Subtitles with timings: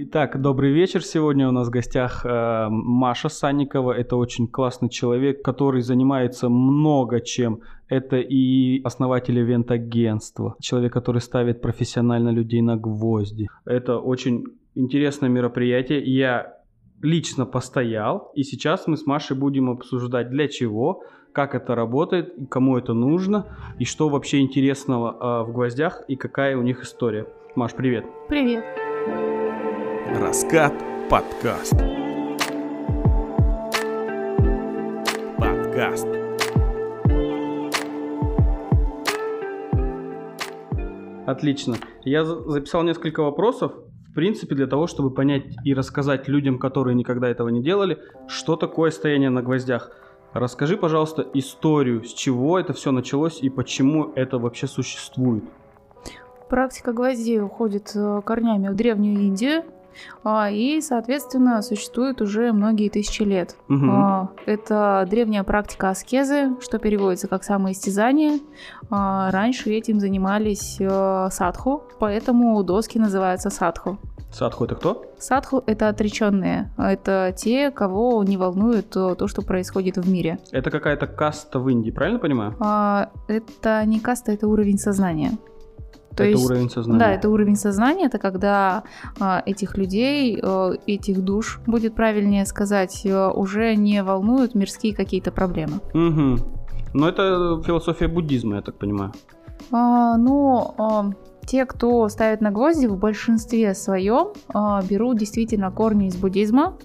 [0.00, 1.02] Итак, добрый вечер.
[1.02, 3.92] Сегодня у нас в гостях э, Маша Санникова.
[3.92, 7.62] Это очень классный человек, который занимается много чем.
[7.88, 13.48] Это и основатель ивент-агентства, человек, который ставит профессионально людей на гвозди.
[13.64, 14.44] Это очень
[14.76, 16.00] интересное мероприятие.
[16.04, 16.54] Я
[17.02, 21.02] лично постоял, и сейчас мы с Машей будем обсуждать, для чего,
[21.32, 23.46] как это работает, кому это нужно,
[23.80, 27.26] и что вообще интересного э, в гвоздях, и какая у них история.
[27.56, 28.04] Маш, привет.
[28.28, 28.87] Привет.
[30.10, 30.72] Раскат
[31.10, 31.74] подкаст.
[35.36, 36.08] Подкаст.
[41.26, 41.76] Отлично.
[42.04, 43.72] Я записал несколько вопросов,
[44.08, 48.56] в принципе, для того, чтобы понять и рассказать людям, которые никогда этого не делали, что
[48.56, 49.90] такое стояние на гвоздях.
[50.32, 55.44] Расскажи, пожалуйста, историю, с чего это все началось и почему это вообще существует.
[56.48, 59.64] Практика гвоздей уходит э, корнями в Древнюю Индию,
[60.50, 63.56] и, соответственно, существует уже многие тысячи лет.
[63.68, 64.28] Угу.
[64.46, 68.40] Это древняя практика аскезы, что переводится как самоистязание.
[68.90, 73.98] А, раньше этим занимались э, садху, поэтому доски называются садху.
[74.30, 75.06] Садху это кто?
[75.18, 76.70] Садху это отреченные.
[76.76, 80.38] Это те, кого не волнует то, что происходит в мире.
[80.52, 82.54] Это какая-то каста в Индии, правильно понимаю?
[83.26, 85.32] Это не каста, это уровень сознания.
[86.18, 86.98] То это есть, уровень сознания.
[86.98, 88.82] Да, это уровень сознания, это когда
[89.20, 95.30] э, этих людей, э, этих душ, будет правильнее сказать, э, уже не волнуют мирские какие-то
[95.30, 95.78] проблемы.
[95.94, 96.44] Угу.
[96.94, 99.12] Но это философия буддизма, я так понимаю.
[99.70, 101.10] А, ну, а,
[101.48, 106.76] те, кто ставит на гвозди, в большинстве своем а, берут действительно корни из буддизма,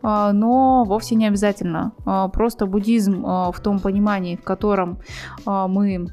[0.00, 1.92] а, но вовсе не обязательно.
[2.06, 4.98] А, просто буддизм в том понимании, в котором
[5.44, 6.06] мы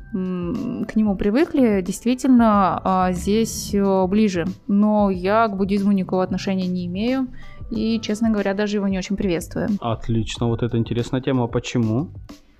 [0.87, 3.75] к нему привыкли, действительно здесь
[4.07, 4.45] ближе.
[4.67, 7.27] Но я к буддизму никакого отношения не имею.
[7.69, 9.69] И, честно говоря, даже его не очень приветствую.
[9.80, 11.47] Отлично, вот это интересная тема.
[11.47, 12.09] Почему?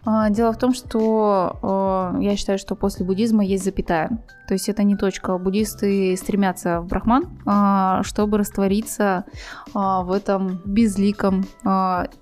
[0.06, 4.24] А, дело в том, что э, я считаю, что после буддизма есть запятая.
[4.48, 5.38] То есть это не точка.
[5.38, 9.26] Буддисты стремятся в брахман, э, чтобы раствориться
[9.68, 11.46] э, в этом безликом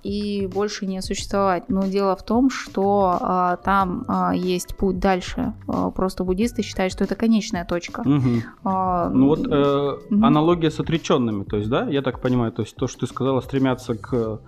[0.03, 1.69] и больше не существовать.
[1.69, 5.53] Но дело в том, что там есть путь дальше.
[5.95, 8.01] Просто буддисты считают, что это конечная точка.
[8.01, 8.43] Угу.
[8.63, 10.25] А, ну вот э, угу.
[10.25, 13.41] аналогия с отреченными, то есть, да, я так понимаю, то есть то, что ты сказала,
[13.41, 14.39] стремятся к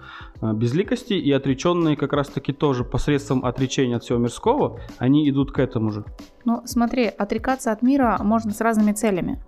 [0.42, 5.60] безликости, и отреченные как раз-таки тоже посредством посредством отречения от всего мирского, они идут к
[5.60, 6.04] этому же.
[6.46, 9.44] Ну, смотри, отрекаться от мира можно с разными целями.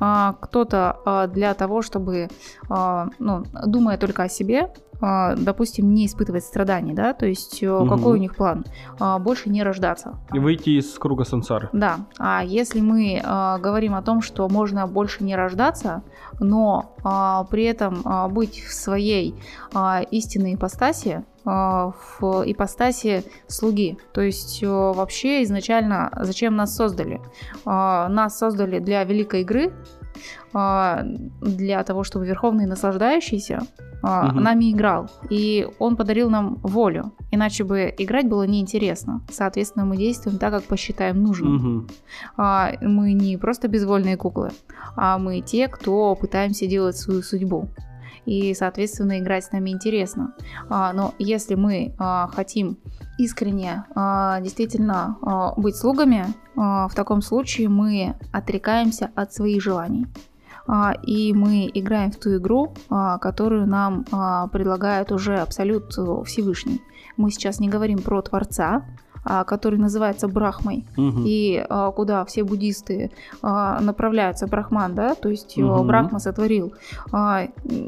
[0.00, 2.28] А, кто-то а, для того, чтобы,
[2.68, 7.86] а, ну, думая только о себе, допустим, не испытывать страданий, да, то есть угу.
[7.88, 8.64] какой у них план?
[9.20, 10.14] Больше не рождаться.
[10.32, 11.68] И выйти из круга сансары.
[11.72, 13.20] Да, а если мы
[13.60, 16.04] говорим о том, что можно больше не рождаться,
[16.40, 16.94] но
[17.50, 18.02] при этом
[18.32, 19.34] быть в своей
[20.10, 23.98] истинной ипостаси, в ипостаси слуги.
[24.12, 27.20] То есть вообще изначально зачем нас создали?
[27.64, 29.72] Нас создали для великой игры,
[30.52, 33.62] для того, чтобы Верховный наслаждающийся
[34.02, 34.40] угу.
[34.40, 35.10] нами играл.
[35.28, 37.12] И он подарил нам волю.
[37.32, 39.22] Иначе бы играть было неинтересно.
[39.30, 41.56] Соответственно, мы действуем так, как посчитаем нужным.
[41.56, 41.86] Угу.
[42.82, 44.52] Мы не просто безвольные куклы,
[44.96, 47.68] а мы те, кто пытаемся делать свою судьбу
[48.26, 50.34] и, соответственно, играть с нами интересно.
[50.68, 51.94] Но если мы
[52.32, 52.78] хотим
[53.18, 53.84] искренне
[54.42, 55.16] действительно
[55.56, 60.06] быть слугами, в таком случае мы отрекаемся от своих желаний.
[60.66, 65.92] А, и мы играем в ту игру, а, которую нам а, предлагает уже абсолют
[66.26, 66.80] Всевышний.
[67.16, 68.84] Мы сейчас не говорим про Творца,
[69.24, 71.22] который называется Брахмой, угу.
[71.24, 71.64] и
[71.96, 73.10] куда все буддисты
[73.42, 75.84] направляются, Брахман, да, то есть угу.
[75.84, 76.74] Брахма сотворил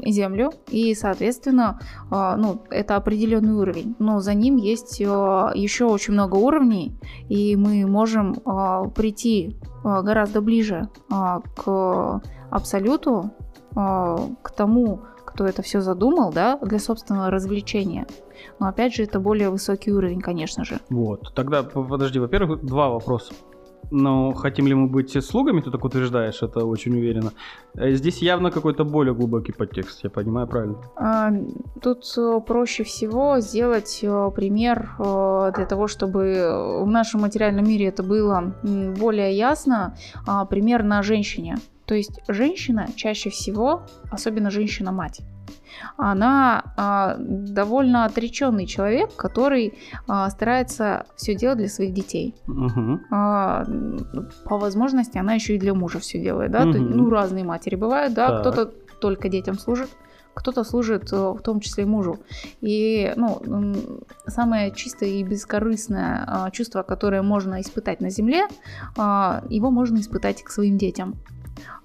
[0.05, 6.97] землю, и, соответственно, ну, это определенный уровень, но за ним есть еще очень много уровней,
[7.29, 8.35] и мы можем
[8.95, 13.31] прийти гораздо ближе к абсолюту,
[13.73, 18.07] к тому, кто это все задумал, да, для собственного развлечения.
[18.59, 20.79] Но опять же, это более высокий уровень, конечно же.
[20.89, 21.33] Вот.
[21.35, 23.33] Тогда, подожди, во-первых, два вопроса.
[23.91, 27.31] Но хотим ли мы быть слугами, ты так утверждаешь, это очень уверенно.
[27.75, 30.77] Э, здесь явно какой-то более глубокий подтекст, я понимаю правильно?
[30.97, 31.31] А,
[31.81, 38.03] тут э, проще всего сделать э, пример для того, чтобы в нашем материальном мире это
[38.03, 38.55] было
[38.99, 39.95] более ясно.
[40.25, 41.57] А, пример на женщине.
[41.85, 45.21] То есть женщина чаще всего, особенно женщина-мать,
[45.97, 49.73] она а, довольно отреченный человек, который
[50.07, 52.35] а, старается все делать для своих детей.
[52.47, 52.99] Угу.
[53.09, 56.63] По возможности она еще и для мужа все делает, да?
[56.63, 56.77] Угу.
[56.77, 58.39] Ну разные матери бывают, да?
[58.39, 59.89] Кто-то только детям служит,
[60.33, 62.19] кто-то служит э, в том числе мужу.
[62.61, 63.41] И ну,
[64.27, 68.47] самое чистое и бескорыстное чувство, которое можно испытать на земле,
[68.97, 71.15] его можно испытать к своим детям.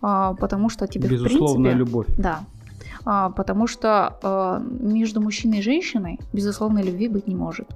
[0.01, 1.79] Потому что тебе Безусловная в принципе...
[1.79, 2.07] любовь.
[2.19, 2.41] Да.
[3.05, 7.69] Потому что между мужчиной и женщиной безусловной любви быть не может.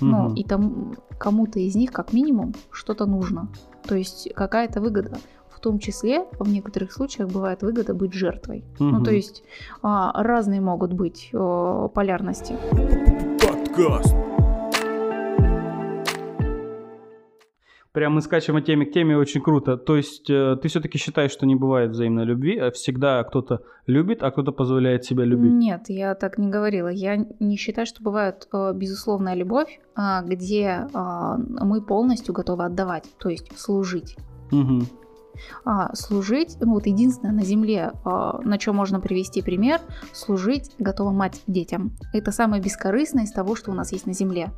[0.00, 0.06] Угу.
[0.06, 3.48] Ну, и там кому-то из них, как минимум, что-то нужно.
[3.86, 5.18] То есть какая-то выгода
[5.62, 8.64] том числе в некоторых случаях бывает выгода быть жертвой.
[8.78, 8.84] Угу.
[8.84, 9.42] Ну, то есть
[9.82, 12.56] а, разные могут быть а, полярности.
[13.40, 14.14] Подкаст.
[17.92, 19.76] Прям мы скачем от темы к теме, очень круто.
[19.76, 24.22] То есть э, ты все-таки считаешь, что не бывает взаимной любви, а всегда кто-то любит,
[24.22, 25.52] а кто-то позволяет себя любить?
[25.52, 26.88] Нет, я так не говорила.
[26.88, 33.04] Я не считаю, что бывает э, безусловная любовь, э, где э, мы полностью готовы отдавать,
[33.18, 34.16] то есть служить.
[34.50, 34.84] Угу
[35.64, 39.80] а, служить, ну вот единственное на земле, а, на чем можно привести пример,
[40.12, 41.96] служить готова мать детям.
[42.12, 44.50] Это самое бескорыстное из того, что у нас есть на земле.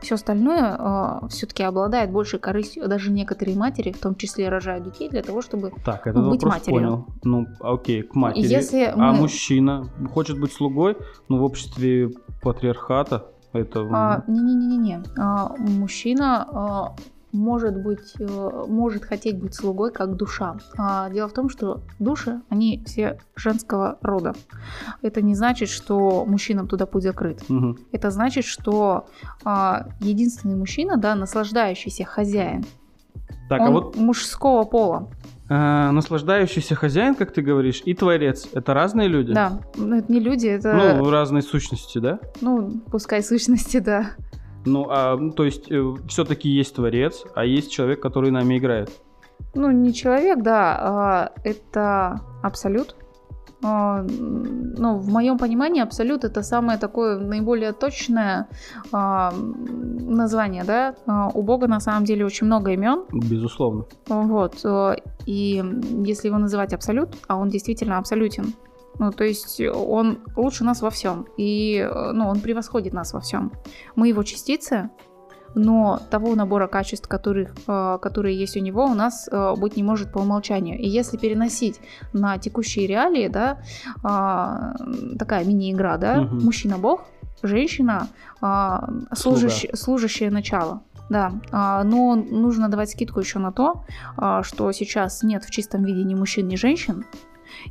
[0.00, 2.88] Все остальное э, а, все-таки обладает большей корыстью.
[2.88, 6.80] Даже некоторые матери, в том числе, рожают детей для того, чтобы так, этот быть матерью.
[6.80, 7.06] Понял.
[7.24, 8.46] Ну, окей, к матери.
[8.46, 9.18] Если а мы...
[9.18, 10.96] мужчина хочет быть слугой,
[11.28, 12.10] ну, в обществе
[12.42, 13.86] патриархата это...
[13.92, 15.02] А, не-не-не-не.
[15.18, 16.96] А, мужчина а,
[17.32, 20.56] может быть, э, может хотеть быть слугой как душа.
[20.76, 24.34] А дело в том, что души, они все женского рода.
[25.02, 27.42] Это не значит, что мужчинам туда путь закрыт.
[27.48, 27.78] Угу.
[27.92, 29.06] Это значит, что
[29.44, 32.64] а, единственный мужчина, да, наслаждающийся хозяин,
[33.48, 35.08] так, а он а вот мужского пола.
[35.48, 38.48] А, наслаждающийся хозяин, как ты говоришь, и творец.
[38.52, 39.32] Это разные люди?
[39.32, 40.72] Да, ну, это не люди, это...
[40.72, 42.20] Ну, разные сущности, да?
[42.40, 44.12] Ну, пускай сущности, да.
[44.64, 48.90] Ну, а, то есть, э, все-таки есть творец, а есть человек, который нами играет.
[49.54, 52.94] Ну, не человек, да, а, это абсолют.
[53.62, 58.48] А, ну, в моем понимании абсолют это самое такое наиболее точное
[58.92, 60.94] а, название, да.
[61.06, 63.04] А, у Бога на самом деле очень много имен.
[63.12, 63.84] Безусловно.
[64.06, 64.64] Вот.
[65.26, 65.62] И
[66.06, 68.54] если его называть абсолют, а он действительно абсолютен,
[69.00, 71.26] ну, то есть он лучше нас во всем.
[71.38, 73.52] И ну, он превосходит нас во всем.
[73.96, 74.90] Мы его частицы,
[75.54, 79.82] но того набора качеств, которых, э, которые есть у него, у нас э, быть не
[79.82, 80.78] может по умолчанию.
[80.78, 81.80] И если переносить
[82.12, 83.62] на текущие реалии, да,
[84.04, 86.36] э, такая мини-игра, да, угу.
[86.36, 87.06] мужчина-бог,
[87.42, 88.08] женщина,
[89.14, 90.82] служащ, служащее начало.
[91.08, 93.84] Да, но нужно давать скидку еще на то,
[94.42, 97.04] что сейчас нет в чистом виде ни мужчин, ни женщин,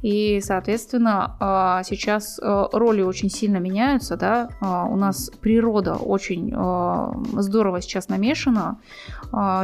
[0.01, 6.53] и, соответственно, а, сейчас э, роли очень сильно меняются, да, а, у нас природа очень
[6.55, 8.79] а, здорово сейчас намешана.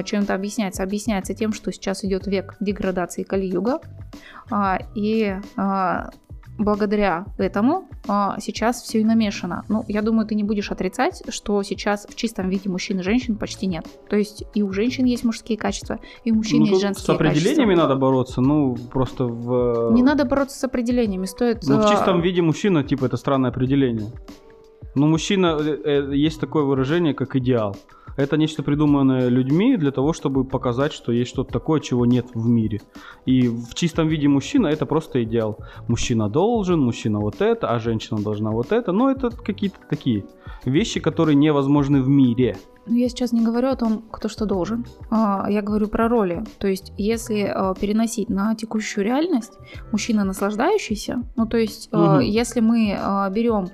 [0.06, 0.84] Чем это объясняется?
[0.84, 3.80] Объясняется тем, что сейчас идет век деградации Кали-юга,
[4.94, 5.36] и
[6.58, 9.64] благодаря этому а, сейчас все и намешано.
[9.70, 13.36] Ну, я думаю, ты не будешь отрицать, что сейчас в чистом виде мужчин и женщин
[13.36, 13.86] почти нет.
[14.10, 17.14] То есть и у женщин есть мужские качества, и у мужчин ну, есть женские качества.
[17.14, 17.88] С определениями качества.
[17.88, 19.92] надо бороться, ну, просто в...
[19.94, 21.64] Не надо бороться с определениями, стоит...
[21.64, 24.12] Ну, в чистом виде мужчина, типа, это странное определение.
[24.96, 27.76] Ну, мужчина, э, э, есть такое выражение, как идеал.
[28.18, 32.48] Это нечто придуманное людьми для того, чтобы показать, что есть что-то такое, чего нет в
[32.48, 32.82] мире.
[33.26, 35.58] И в чистом виде мужчина это просто идеал.
[35.88, 38.92] Мужчина должен, мужчина вот это, а женщина должна вот это.
[38.92, 40.26] Но это какие-то такие
[40.64, 42.58] вещи, которые невозможны в мире.
[42.88, 44.86] Ну, я сейчас не говорю о том, кто что должен.
[45.10, 46.44] А, я говорю про роли.
[46.60, 49.54] То есть, если а, переносить на текущую реальность,
[49.92, 52.20] мужчина наслаждающийся, ну, то есть, угу.
[52.20, 52.98] если мы
[53.32, 53.70] берем,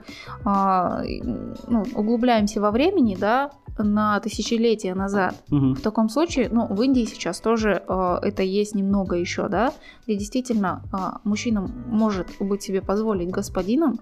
[0.45, 3.51] ну, углубляемся во времени, да,
[3.83, 5.35] на тысячелетия назад.
[5.49, 5.73] Угу.
[5.75, 9.73] В таком случае, ну, в Индии сейчас тоже э, это есть немного еще, да,
[10.05, 13.99] где действительно э, мужчина может быть себе позволить господином,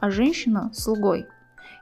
[0.00, 1.26] а женщина слугой.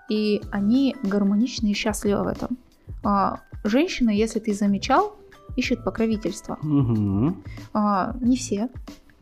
[0.08, 2.58] И они гармоничны и счастливы в этом.
[3.04, 5.16] Э, женщина, если ты замечал,
[5.56, 6.58] ищет покровительство.
[6.62, 7.36] Угу.
[7.74, 8.68] Э, не все,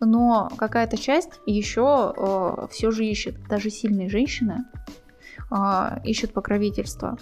[0.00, 3.36] но какая-то часть еще э, все же ищет.
[3.48, 4.64] Даже сильные женщины
[5.50, 7.18] э, ищут покровительство.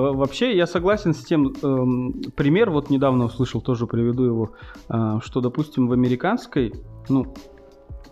[0.00, 4.50] Вообще, я согласен с тем, э, пример вот недавно услышал, тоже приведу его,
[4.88, 6.74] э, что, допустим, в американской,
[7.08, 7.34] ну,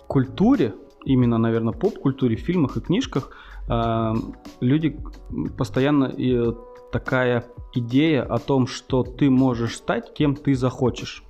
[0.07, 3.31] культуре, именно, наверное, поп-культуре, в фильмах и книжках,
[3.69, 4.15] э,
[4.61, 4.99] люди
[5.57, 6.53] постоянно э,
[6.93, 11.23] такая идея о том, что ты можешь стать кем ты захочешь.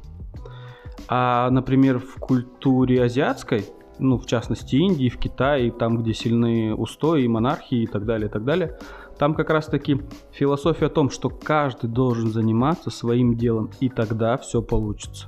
[1.08, 3.64] А, например, в культуре азиатской,
[3.98, 8.30] ну, в частности, Индии, в Китае, там, где сильные устои, монархии и так далее, и
[8.30, 8.78] так далее,
[9.18, 10.00] там как раз таки
[10.32, 15.26] философия о том, что каждый должен заниматься своим делом, и тогда все получится.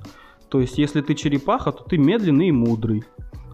[0.49, 3.05] То есть, если ты черепаха, то ты медленный и мудрый.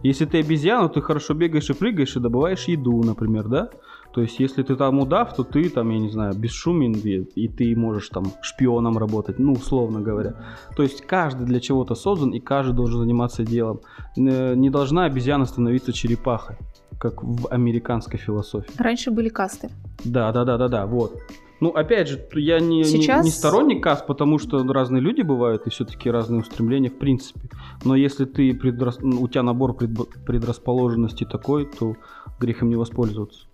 [0.02, 3.70] Если ты обезьяна, ты хорошо бегаешь и прыгаешь и добываешь еду, например, да?
[4.14, 7.76] То есть, если ты там удав, то ты там, я не знаю, бесшумен, и, ты
[7.76, 10.36] можешь там шпионом работать, ну, условно говоря.
[10.74, 13.80] То есть, каждый для чего-то создан, и каждый должен заниматься делом.
[14.16, 16.56] Не должна обезьяна становиться черепахой,
[16.98, 18.70] как в американской философии.
[18.78, 19.70] Раньше были касты.
[20.04, 21.20] Да, да, да, да, да, вот.
[21.58, 25.66] Ну, опять же, я не, не- Сейчас- не сторонник каст, потому что разные люди бывают
[25.66, 27.48] и все-таки разные устремления в принципе.
[27.84, 31.94] Но если ты предрас- ну, у тебя набор предрасположенностей такой, то
[32.38, 33.46] грех им не воспользоваться.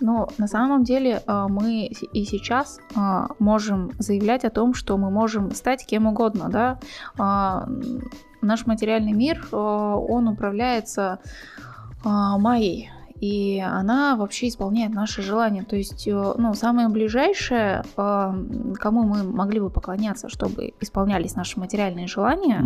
[0.00, 3.00] Но на самом деле э, мы и сейчас э,
[3.38, 6.80] можем заявлять о том, что мы можем стать кем угодно, да.
[7.18, 7.68] А,
[8.40, 11.20] Наш материальный мир, э, он управляется
[12.04, 12.90] майей,
[13.22, 15.62] и она вообще исполняет наши желания.
[15.62, 18.32] То есть, э, ну, самое ближайшее, э,
[18.74, 22.64] кому мы могли бы поклоняться, чтобы исполнялись наши материальные желания,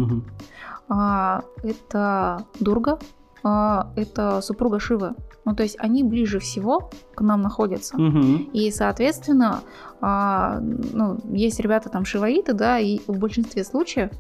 [0.88, 2.98] а, это Дурга,
[3.42, 5.14] а, это супруга Шивы.
[5.44, 7.98] Ну, то есть они ближе всего к нам находятся.
[7.98, 8.48] Мгм.
[8.54, 9.60] И, соответственно,
[10.00, 14.10] а, ну, есть ребята там шиваиты, да, и в большинстве случаев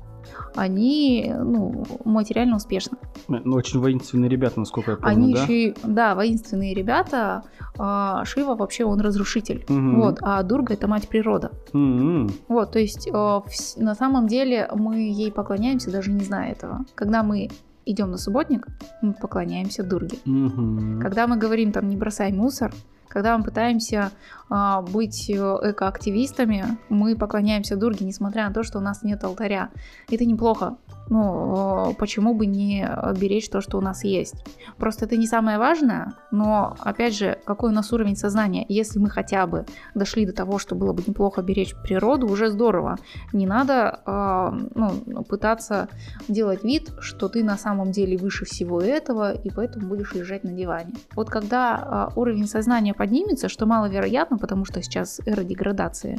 [0.54, 2.98] они, ну, материально успешны.
[3.28, 5.42] Ну, очень воинственные ребята, насколько я помню, они да?
[5.42, 7.42] еще да, воинственные ребята.
[7.78, 9.64] а, Шива вообще он разрушитель.
[9.68, 10.00] Мгм.
[10.00, 11.50] Вот, а Дурга это мать природа.
[11.72, 12.30] М-м.
[12.48, 13.40] Вот, то есть э,
[13.76, 16.84] на самом деле мы ей поклоняемся, даже не зная этого.
[16.94, 17.48] Когда мы
[17.84, 18.66] идем на субботник,
[19.02, 20.18] мы поклоняемся Дурге.
[20.24, 21.00] Мгм.
[21.00, 22.72] Когда мы говорим там не бросай мусор,
[23.08, 24.10] когда мы пытаемся
[24.48, 29.70] быть э, экоактивистами, мы поклоняемся Дурге, несмотря на то, что у нас нет алтаря.
[30.10, 30.76] Это неплохо.
[31.08, 32.88] Ну, э, почему бы не
[33.18, 34.34] беречь то, что у нас есть?
[34.76, 38.64] Просто это не самое важное, но, опять же, какой у нас уровень сознания?
[38.68, 42.96] Если мы хотя бы дошли до того, что было бы неплохо беречь природу, уже здорово.
[43.32, 45.88] Не надо э, ну, пытаться
[46.28, 50.52] делать вид, что ты на самом деле выше всего этого, и поэтому будешь лежать на
[50.52, 50.94] диване.
[51.14, 56.18] Вот когда э, уровень сознания поднимется, что маловероятно, потому что сейчас эра деградации,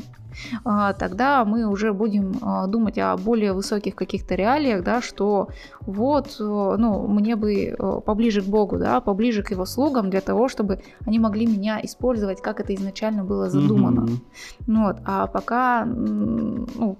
[0.65, 5.49] э, тогда мы уже будем э, думать о более высоких каких-то реалиях, да, что
[5.81, 10.21] вот, э, ну, мне бы э, поближе к Богу, да, поближе к Его слугам, для
[10.21, 14.01] того, чтобы они могли меня использовать, как это изначально было задумано.
[14.01, 14.21] Мгм.
[14.67, 16.97] Ну Вот, а пока ну,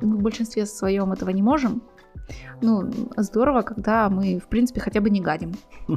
[0.00, 1.82] мы в большинстве своем этого не можем.
[2.62, 5.54] Ну, здорово, когда мы, в принципе, хотя бы не гадим.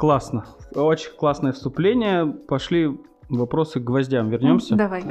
[0.00, 0.46] Классно.
[0.74, 2.24] Очень классное вступление.
[2.24, 4.30] Пошли вопросы к гвоздям.
[4.30, 4.74] Вернемся.
[4.74, 5.04] Давай.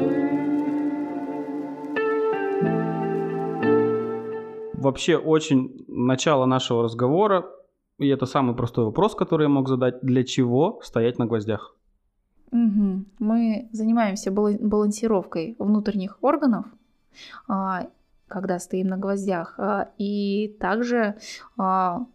[4.73, 7.45] Вообще очень начало нашего разговора,
[7.99, 10.01] и это самый простой вопрос, который я мог задать.
[10.01, 11.75] Для чего стоять на гвоздях?
[12.51, 13.05] Мгм.
[13.19, 16.65] Мы занимаемся бала- балансировкой внутренних органов,
[17.47, 17.89] а,
[18.29, 21.15] когда стоим на гвоздях, а, и также
[21.57, 22.05] а,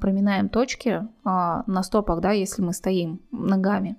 [0.00, 3.96] проминаем точки а, на стопах, да, если мы стоим ногами,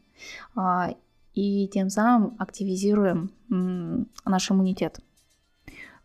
[1.34, 5.00] и тем самым активизируем наш иммунитет.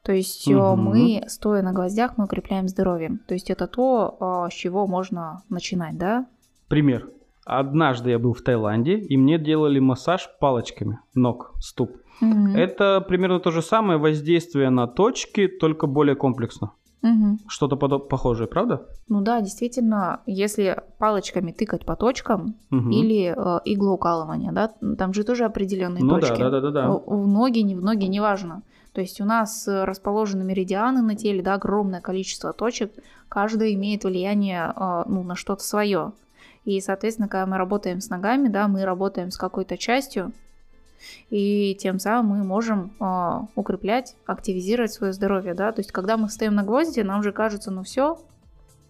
[0.03, 0.83] То есть Мгм.
[0.83, 3.19] мы, стоя на гвоздях, мы укрепляем здоровье.
[3.29, 6.27] То есть это то, с чего можно начинать, да?
[6.69, 7.09] Пример.
[7.45, 11.97] Однажды я был в Таиланде, и мне делали массаж палочками ног, ступ.
[12.55, 16.73] Это примерно то же самое воздействие на точки, только более комплексно.
[17.03, 17.39] Мгм.
[17.49, 18.87] Что-то похожее, правда?
[19.09, 22.91] Ну да, действительно, если палочками тыкать по точкам Мгм.
[22.91, 26.39] или э, иглоукалывание, да, там же тоже определенные Ну да, точки.
[26.43, 26.91] да, да, да, да.
[26.91, 28.63] В в ноги, не в ноги, неважно.
[28.93, 32.93] То есть у нас расположены меридианы на теле, да, огромное количество точек,
[33.29, 36.13] каждая имеет влияние э, ну, на что-то свое.
[36.67, 40.33] И, соответственно, когда мы работаем с ногами, да, мы работаем с какой-то частью,
[41.31, 45.73] и тем самым мы можем э, укреплять, активизировать свое здоровье, да.
[45.73, 48.19] То есть, когда мы стоим на гвозди, нам же кажется, ну все,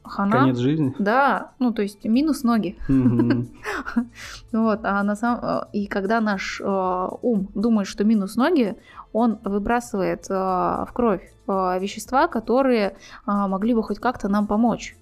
[0.02, 0.40] хана.
[0.40, 0.94] Конец жизни.
[0.98, 2.76] Да, ну то есть минус ноги.
[4.52, 8.76] Вот, а на самом э, и когда наш э, ум думает, что минус ноги,
[9.12, 14.96] он выбрасывает э, в кровь э, вещества, которые могли бы хоть как-то нам помочь.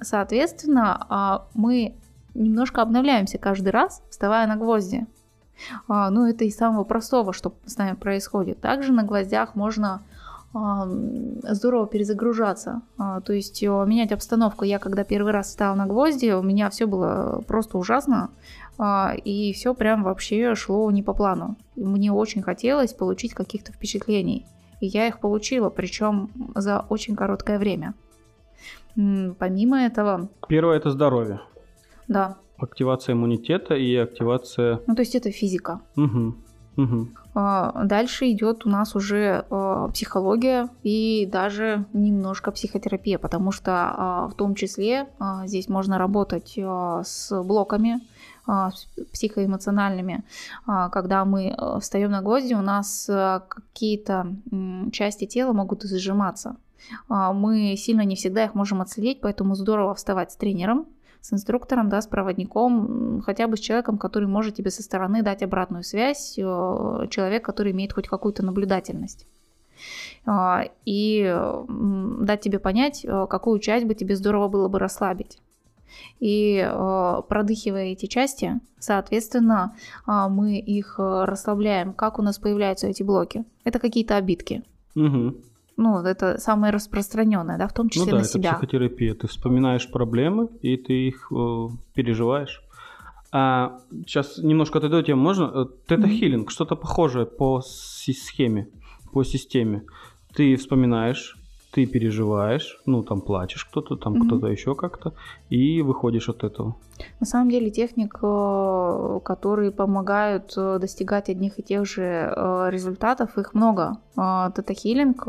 [0.00, 1.94] Соответственно, а, мы
[2.34, 5.06] немножко обновляемся каждый раз, вставая на гвозди.
[5.88, 8.60] А, Ну, это из самого простого, что с нами происходит.
[8.60, 10.02] Также на гвоздях можно
[10.54, 14.64] здорово перезагружаться, А, то есть э, менять обстановку.
[14.64, 18.30] Я когда первый раз встала на гвозди, у меня все было просто ужасно,
[18.78, 21.56] а, и все прям вообще шло не по плану.
[21.76, 24.46] И Мне очень хотелось получить каких-то впечатлений,
[24.80, 27.92] и я их получила, причем за очень короткое время.
[28.94, 31.40] Помимо этого, Первое это здоровье.
[32.08, 34.80] да, Активация иммунитета и активация...
[34.86, 35.80] ну то есть это физика.
[35.96, 36.36] Мгм.
[37.34, 44.28] А, Дальше идет у нас уже а, психология и даже немножко психотерапия, потому что а,
[44.28, 45.08] в том числе
[45.44, 48.00] здесь можно работать с блоками
[49.12, 50.24] психоэмоциональными.
[50.66, 53.10] Когда мы встаем на гвозди, у нас
[53.48, 54.34] какие-то
[54.90, 56.56] части тела могут зажиматься.
[57.10, 60.86] Мы сильно не всегда их можем отследить, поэтому здорово вставать с тренером,
[61.20, 65.42] с инструктором, да, с проводником, хотя бы с человеком, который может тебе со стороны дать
[65.42, 66.42] обратную связь, э,
[67.10, 69.26] человек, который имеет хоть какую-то наблюдательность.
[70.26, 71.22] А, И
[72.20, 75.38] дать тебе понять, э, какую часть бы тебе здорово было бы расслабить.
[76.20, 81.92] И э, продыхивая эти части, соответственно, а, мы их расслабляем.
[81.92, 83.44] Как у нас появляются эти блоки?
[83.64, 84.62] Это какие-то обидки.
[84.94, 85.36] Мгм.
[85.78, 88.52] Ну, это самое распространенное, да, в том Ну числе да, на это себя.
[88.52, 89.14] психотерапия.
[89.14, 92.62] Ты вспоминаешь проблемы, и ты их э, переживаешь.
[93.30, 95.22] А сейчас немножко отойду от темы.
[95.22, 95.44] Можно?
[95.54, 98.68] Э, Тета-хиллинг, что-то похожее по схеме,
[99.12, 99.84] по системе.
[100.34, 101.37] Ты вспоминаешь,
[101.70, 104.26] ты переживаешь, ну там плачешь кто-то, там Мгм.
[104.26, 105.12] кто-то еще как-то,
[105.50, 106.76] и выходишь от этого.
[107.20, 113.36] На самом деле техник, э, которые помогают э, достигать одних и тех же э, результатов,
[113.38, 113.98] их много.
[114.16, 115.24] Тета-хиллинг,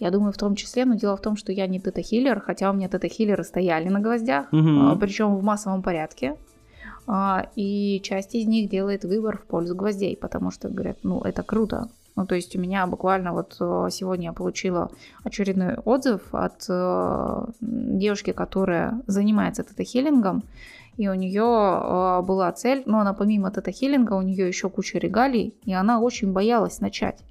[0.00, 2.74] я думаю, в том числе, но дело в том, что я не тета-хиллер, хотя у
[2.74, 4.98] меня тета-хиллеры стояли на гвоздях, Мгм.
[4.98, 6.36] причем в массовом порядке.
[7.54, 11.88] И часть из них делает выбор в пользу гвоздей, потому что говорят, ну это круто.
[12.16, 14.90] Ну то есть у меня буквально вот э, сегодня я получила
[15.24, 20.44] очередной отзыв от э, девушки, которая занимается тета-хиллингом,
[20.96, 25.54] и у нее э, была цель, но она помимо тета-хиллинга, у нее еще куча регалий,
[25.64, 27.24] и она очень боялась начать.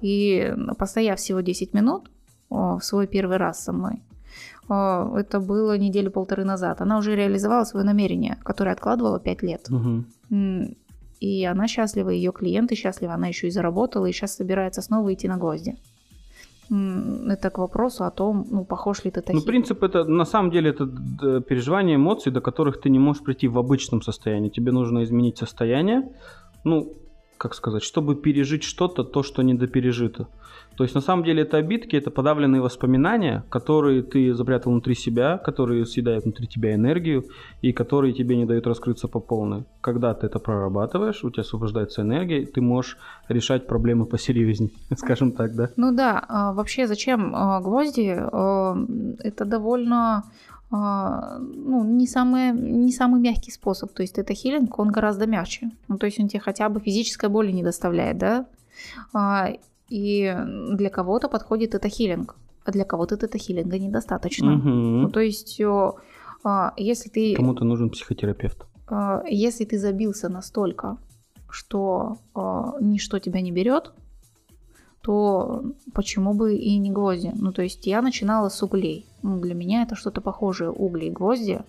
[0.00, 2.10] И постояв всего 10 минут
[2.50, 4.02] в свой первый раз со мной,
[4.66, 9.70] это было неделю полторы назад, она уже реализовала свое намерение, которое откладывала 5 лет.
[9.70, 10.76] Мгм.
[11.20, 15.28] И она счастлива, ее клиенты счастливы, она еще и заработала, и сейчас собирается снова идти
[15.28, 15.76] на гвозди.
[16.70, 20.70] Это к вопросу о том, ну, похож ли ты Ну, принцип это, на самом деле,
[20.70, 20.86] это
[21.40, 24.48] переживание эмоций, до которых ты не можешь прийти в обычном состоянии.
[24.48, 26.02] Тебе нужно изменить состояние,
[26.64, 26.92] ну,
[27.38, 30.28] как сказать, чтобы пережить что-то, то, что недопережито.
[30.76, 35.38] То есть, на самом деле, это обидки, это подавленные воспоминания, которые ты запрятал внутри себя,
[35.38, 37.24] которые съедают внутри тебя энергию
[37.62, 39.64] и которые тебе не дают раскрыться по полной.
[39.80, 45.54] Когда ты это прорабатываешь, у тебя освобождается энергия, ты можешь решать проблемы посерьезнее, скажем так,
[45.54, 45.70] да?
[45.76, 48.16] Ну да, а, вообще зачем а, гвозди?
[48.16, 48.76] А,
[49.20, 50.24] Это довольно
[50.78, 53.92] ну, не, самый, не самый мягкий способ.
[53.92, 55.70] То есть это хилинг, он гораздо мягче.
[55.88, 58.46] Ну, то есть он тебе хотя бы физической боли не доставляет, да?
[59.12, 59.48] А,
[59.90, 60.34] И
[60.72, 64.50] для кого-то подходит это хилинг, а для кого-то это хилинга недостаточно.
[64.56, 65.02] Мгм.
[65.02, 65.96] Ну, то есть, о,
[66.42, 68.66] а, если ты, Кому-то нужен психотерапевт.
[68.88, 70.96] а, если ты забился настолько,
[71.50, 73.92] что а, ничто тебя не берет,
[75.04, 75.62] то
[75.92, 77.30] почему бы и не гвозди?
[77.34, 79.04] Ну, то есть я начинала с углей.
[79.20, 80.70] Ну, для меня это что-то похожее.
[80.70, 81.60] Угли и гвозди.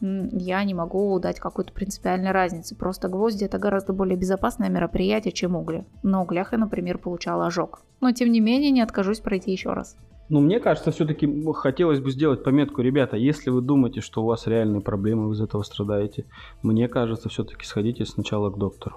[0.00, 2.74] Я не могу дать какой-то принципиальной разницы.
[2.74, 5.84] Просто гвозди это гораздо более безопасное мероприятие, чем угли.
[6.02, 7.82] На углях я, например, получала ожог.
[8.00, 9.98] Но тем не менее не откажусь пройти еще раз.
[10.30, 14.46] Ну, мне кажется, все-таки хотелось бы сделать пометку, ребята, если вы думаете, что у вас
[14.46, 16.24] реальные проблемы, вы из этого страдаете,
[16.62, 18.96] мне кажется, все-таки сходите сначала к доктору.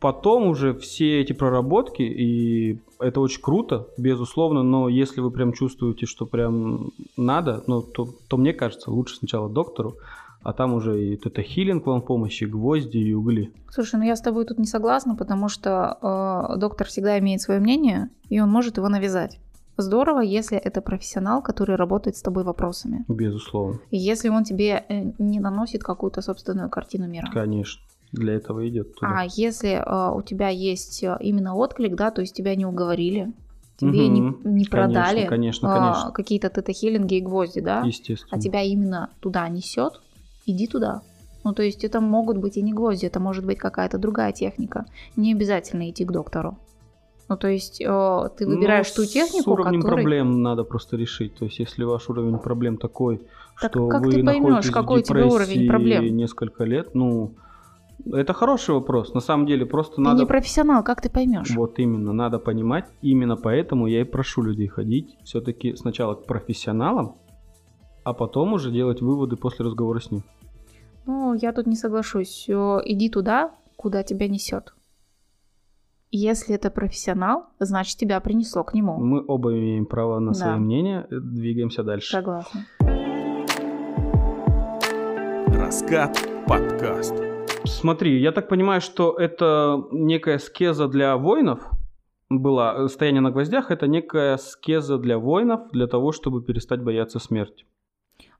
[0.00, 6.06] Потом уже все эти проработки, и это очень круто, безусловно, но если вы прям чувствуете,
[6.06, 9.96] что прям надо, ну, то, то мне кажется, лучше сначала доктору,
[10.42, 13.52] а там уже и тета-хилинг вам в помощи, гвозди и угли.
[13.70, 17.60] Слушай, ну я с тобой тут не согласна, потому что э, доктор всегда имеет свое
[17.60, 19.38] мнение, и он может его навязать.
[19.76, 23.04] Здорово, если это профессионал, который работает с тобой вопросами.
[23.08, 27.28] Безусловно, если он тебе э, не наносит какую-то собственную картину мира.
[27.32, 27.82] конечно.
[28.12, 29.12] Для этого идет туда.
[29.20, 33.32] А если э, у тебя есть э, именно отклик, да, то есть тебя не уговорили,
[33.76, 34.12] тебе Мгм.
[34.14, 36.10] не, не Конечно, продали конечно, а, конечно.
[36.12, 38.36] какие-то тета-хиллинги и гвозди, да, Естественно.
[38.36, 40.00] а тебя именно туда несет,
[40.44, 41.02] иди туда.
[41.44, 44.86] Ну, то есть это могут быть и не гвозди, это может быть какая-то другая техника.
[45.16, 46.58] Не обязательно идти к доктору.
[47.28, 49.94] Ну, то есть э, ты выбираешь Ну, ту технику, С уровнем которой...
[50.02, 51.36] проблем надо просто решить.
[51.36, 53.22] То есть, если ваш уровень проблем такой,
[53.60, 56.16] Так что как вы ты поймешь, находитесь какой в у тебя уровень депрессии проблем?
[56.16, 57.30] несколько лет, ну,
[58.12, 59.14] это хороший вопрос.
[59.14, 60.20] На самом деле, просто Ты надо...
[60.20, 61.50] не профессионал, как ты поймешь?
[61.56, 62.86] Вот именно, надо понимать.
[63.02, 67.16] Именно поэтому я и прошу людей ходить все-таки сначала к профессионалам,
[68.04, 70.22] а потом уже делать выводы после разговора с ним.
[71.06, 72.46] Ну, я тут не соглашусь.
[72.48, 74.74] Иди туда, куда тебя несет.
[76.12, 78.98] Если это профессионал, значит тебя принесло к нему.
[78.98, 80.34] Мы оба имеем право на Да.
[80.34, 81.06] свое мнение.
[81.10, 82.10] Двигаемся дальше.
[82.10, 82.66] Согласна.
[85.48, 87.29] Раскат подкаст.
[87.64, 91.70] Смотри, я так понимаю, что это некая скеза для воинов
[92.28, 92.88] была.
[92.88, 97.66] Стояние на гвоздях– это некая скеза для воинов, для того, чтобы перестать бояться смерти.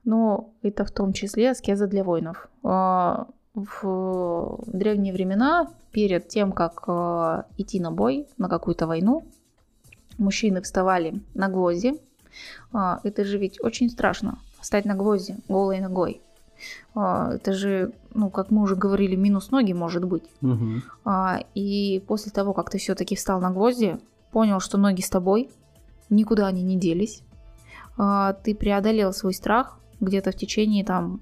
[0.05, 2.49] Но это в том числе аскеза для воинов.
[2.63, 9.25] А, в древние времена, перед тем, как а, идти на бой, на какую-то войну,
[10.19, 11.95] мужчины вставали на гвозди.
[12.73, 16.23] А, это же ведь очень страшно, встать на гвозди голой ногой.
[16.95, 20.25] Это же, ну, как мы уже говорили, минус ноги может быть.
[20.43, 20.83] Угу.
[21.55, 23.99] И после того, как ты все-таки встал на гвозди,
[24.33, 25.51] понял, что ноги с тобой,
[26.09, 27.23] никуда они не делись,
[27.97, 31.21] ты преодолел свой страх, где-то в течение там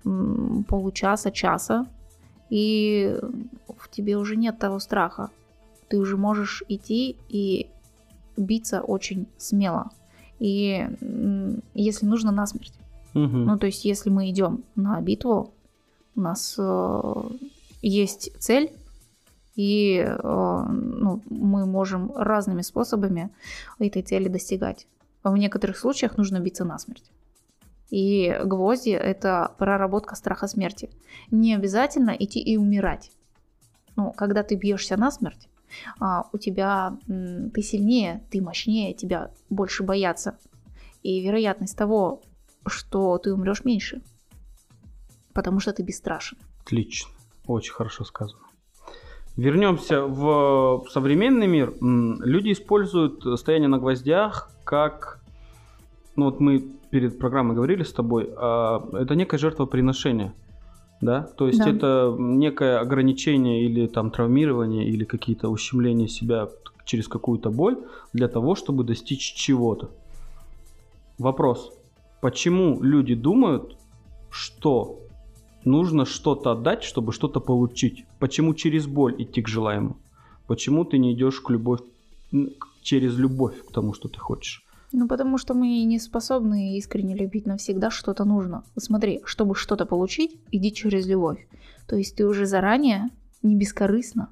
[0.68, 1.86] получаса, часа,
[2.50, 3.18] и
[3.76, 5.30] в тебе уже нет того страха.
[5.88, 7.68] Ты уже можешь идти и
[8.36, 9.90] биться очень смело.
[10.38, 10.88] И
[11.74, 12.72] если нужно, насмерть.
[13.14, 15.54] Ну, то есть, если мы идем на битву,
[16.14, 17.02] у нас э,
[17.82, 18.72] есть цель,
[19.56, 23.30] и э, ну, мы можем разными способами
[23.78, 24.86] этой цели достигать.
[25.24, 27.10] В некоторых случаях нужно биться насмерть.
[27.90, 30.90] И гвозди– это проработка страха смерти.
[31.30, 33.10] Не обязательно идти и умирать.
[33.96, 35.48] Ну, когда ты бьешься насмерть,
[35.98, 40.38] а, у тебя ты сильнее, ты мощнее, тебя больше боятся.
[41.02, 42.22] И вероятность того,
[42.68, 44.02] что ты умрешь меньше,
[45.32, 46.38] потому что ты бесстрашен.
[46.62, 47.10] Отлично,
[47.46, 48.42] очень хорошо сказано.
[49.36, 51.74] Вернемся в современный мир.
[51.80, 55.22] Люди используют стояние на гвоздях как
[56.18, 56.58] ну вот мы
[56.90, 60.34] перед программой говорили с тобой, а это некое жертвоприношение.
[61.00, 61.70] Да, то есть да.
[61.70, 66.48] это некое ограничение или там травмирование или какие-то ущемления себя
[66.84, 67.78] через какую-то боль
[68.12, 69.90] для того, чтобы достичь чего-то.
[71.18, 71.72] Вопрос:
[72.20, 73.76] почему люди думают,
[74.30, 75.00] что
[75.64, 78.04] нужно что-то отдать, чтобы что-то получить?
[78.18, 79.96] Почему через боль идти к желаемому?
[80.46, 81.80] Почему ты не идешь к любовь
[82.82, 84.64] через любовь к тому, что ты хочешь?
[84.92, 88.64] Ну, потому что мы не способны искренне любить навсегда что-то нужно.
[88.76, 91.46] Смотри, чтобы что-то получить, иди через любовь.
[91.86, 93.08] То есть ты уже заранее,
[93.42, 94.30] не бескорыстно,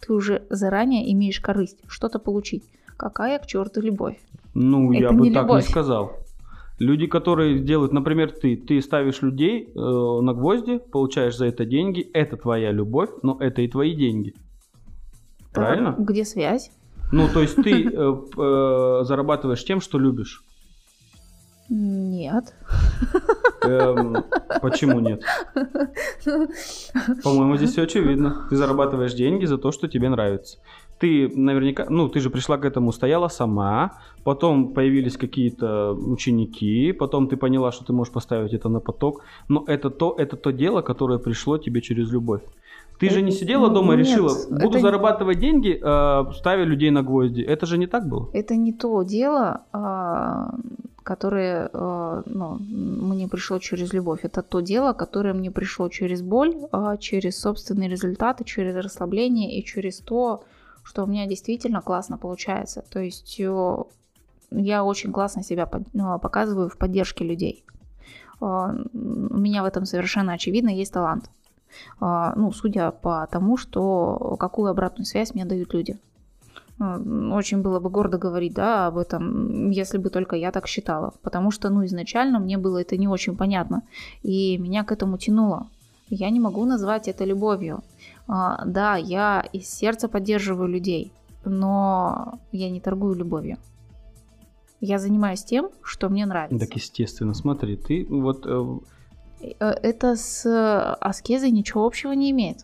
[0.00, 2.64] ты уже заранее имеешь корысть, что-то получить.
[2.96, 4.18] Какая к черту любовь?
[4.54, 5.64] Ну, Это я бы так любовь.
[5.64, 6.12] не сказал.
[6.78, 12.02] Люди, которые делают, например, ты, ты ставишь людей э, на гвозди, получаешь за это деньги,
[12.12, 14.34] это твоя любовь, но это и твои деньги.
[15.52, 15.94] Правильно?
[15.98, 16.70] Где связь?
[17.12, 20.42] Ну, то есть ты э, э, зарабатываешь тем, что любишь.
[21.68, 22.54] Нет.
[23.64, 24.24] Эм,
[24.60, 25.22] почему нет?
[27.24, 28.46] По-моему, здесь все очевидно.
[28.50, 30.58] Ты зарабатываешь деньги за то, что тебе нравится.
[30.98, 37.28] Ты наверняка, ну, ты же пришла к этому, стояла сама, потом появились какие-то ученики, потом
[37.28, 40.82] ты поняла, что ты можешь поставить это на поток, но это то, это то дело,
[40.82, 42.40] которое пришло тебе через любовь.
[42.98, 45.42] Ты же не сидела дома и решила, буду зарабатывать не...
[45.42, 47.42] деньги, э, ставя людей на гвозди.
[47.42, 48.28] Это же не так было?
[48.32, 50.46] Это не то дело, э,
[51.02, 54.20] которое э, ну, мне пришло через любовь.
[54.24, 59.64] Это то дело, которое мне пришло через боль, э, через собственные результаты, через расслабление и
[59.64, 60.44] через то,
[60.86, 62.84] что у меня действительно классно получается.
[62.90, 63.76] То есть э,
[64.52, 67.64] я очень классно себя ну, показываю в поддержке людей.
[68.40, 71.28] Э, у меня в этом совершенно очевидно есть талант.
[72.00, 75.98] Ну, судя по тому, что какую обратную связь мне дают люди.
[76.78, 81.12] Очень было бы гордо говорить, да, об этом, если бы только я так считала.
[81.22, 83.82] Потому что, ну, изначально мне было это не очень понятно.
[84.22, 85.68] И меня к этому тянуло.
[86.08, 87.82] Я не могу назвать это любовью.
[88.28, 91.12] А, да, я из сердца поддерживаю людей,
[91.44, 93.58] но я не торгую любовью.
[94.80, 96.66] Я занимаюсь тем, что мне нравится.
[96.66, 98.78] Так, естественно, смотри, ты вот э,
[99.40, 102.58] Э, это с э, аскезой ничего общего не имеет.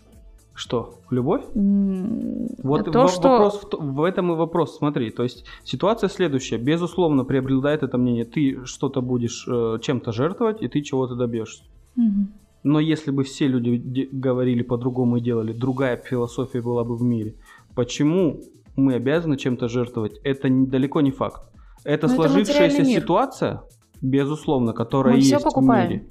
[0.54, 0.98] Что?
[1.10, 1.44] Любовь?
[1.54, 3.30] Mm, вот то, в, что...
[3.30, 4.76] вопрос в, в этом и вопрос.
[4.76, 6.58] Смотри, то есть ситуация следующая.
[6.58, 8.24] Безусловно, преобладает это мнение.
[8.24, 11.64] Ты что-то будешь э, чем-то жертвовать, и ты чего-то добьешься.
[11.96, 12.26] Mm-hmm.
[12.62, 17.34] Но если бы все люди говорили по-другому и делали, другая философия была бы в мире.
[17.74, 18.42] Почему
[18.76, 20.20] мы обязаны чем-то жертвовать?
[20.22, 21.42] Это далеко не факт.
[21.84, 23.62] Это Но сложившаяся это ситуация,
[24.00, 26.08] безусловно, которая мы есть в мире.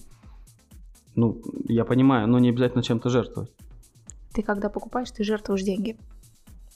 [1.16, 3.52] Ну, я понимаю, но не обязательно чем-то жертвовать.
[4.34, 5.98] Ты когда покупаешь, ты жертвуешь деньги.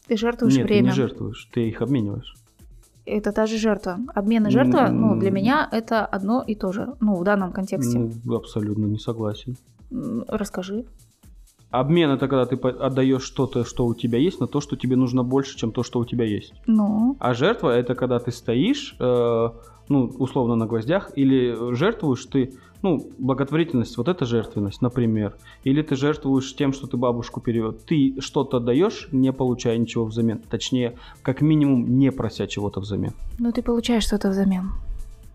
[0.08, 0.84] Ты жертвуешь Нет, время.
[0.84, 2.36] Нет, ты не жертвуешь, ты их обмениваешь.
[3.06, 4.00] Это та же жертва.
[4.16, 8.12] Обмен и жертва, ну, для меня это одно и то же, ну, в данном контексте.
[8.26, 9.56] Ну, абсолютно не согласен.
[10.28, 10.86] Расскажи.
[11.70, 15.24] Обмен это когда ты отдаешь что-то, что у тебя есть, на то, что тебе нужно
[15.24, 16.54] больше, чем то, что у тебя есть.
[16.68, 17.18] Ну.
[17.20, 19.50] А жертва это когда ты стоишь, э,
[19.90, 25.96] ну, условно на гвоздях, или жертвуешь ты, ну, благотворительность, вот это жертвенность, например, или ты
[25.96, 31.42] жертвуешь тем, что ты бабушку перевел, ты что-то даешь, не получая ничего взамен, точнее, как
[31.42, 33.14] минимум, не прося чего-то взамен.
[33.40, 34.72] Ну, ты получаешь что-то взамен.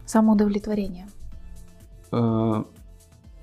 [0.06, 1.06] Самоудовлетворение.
[2.12, 2.64] Э,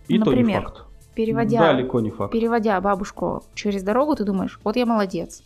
[0.08, 0.84] И то не Например, факт.
[1.16, 2.32] Переводя, Далеко не факт.
[2.32, 5.42] переводя бабушку через дорогу, ты думаешь, вот я молодец.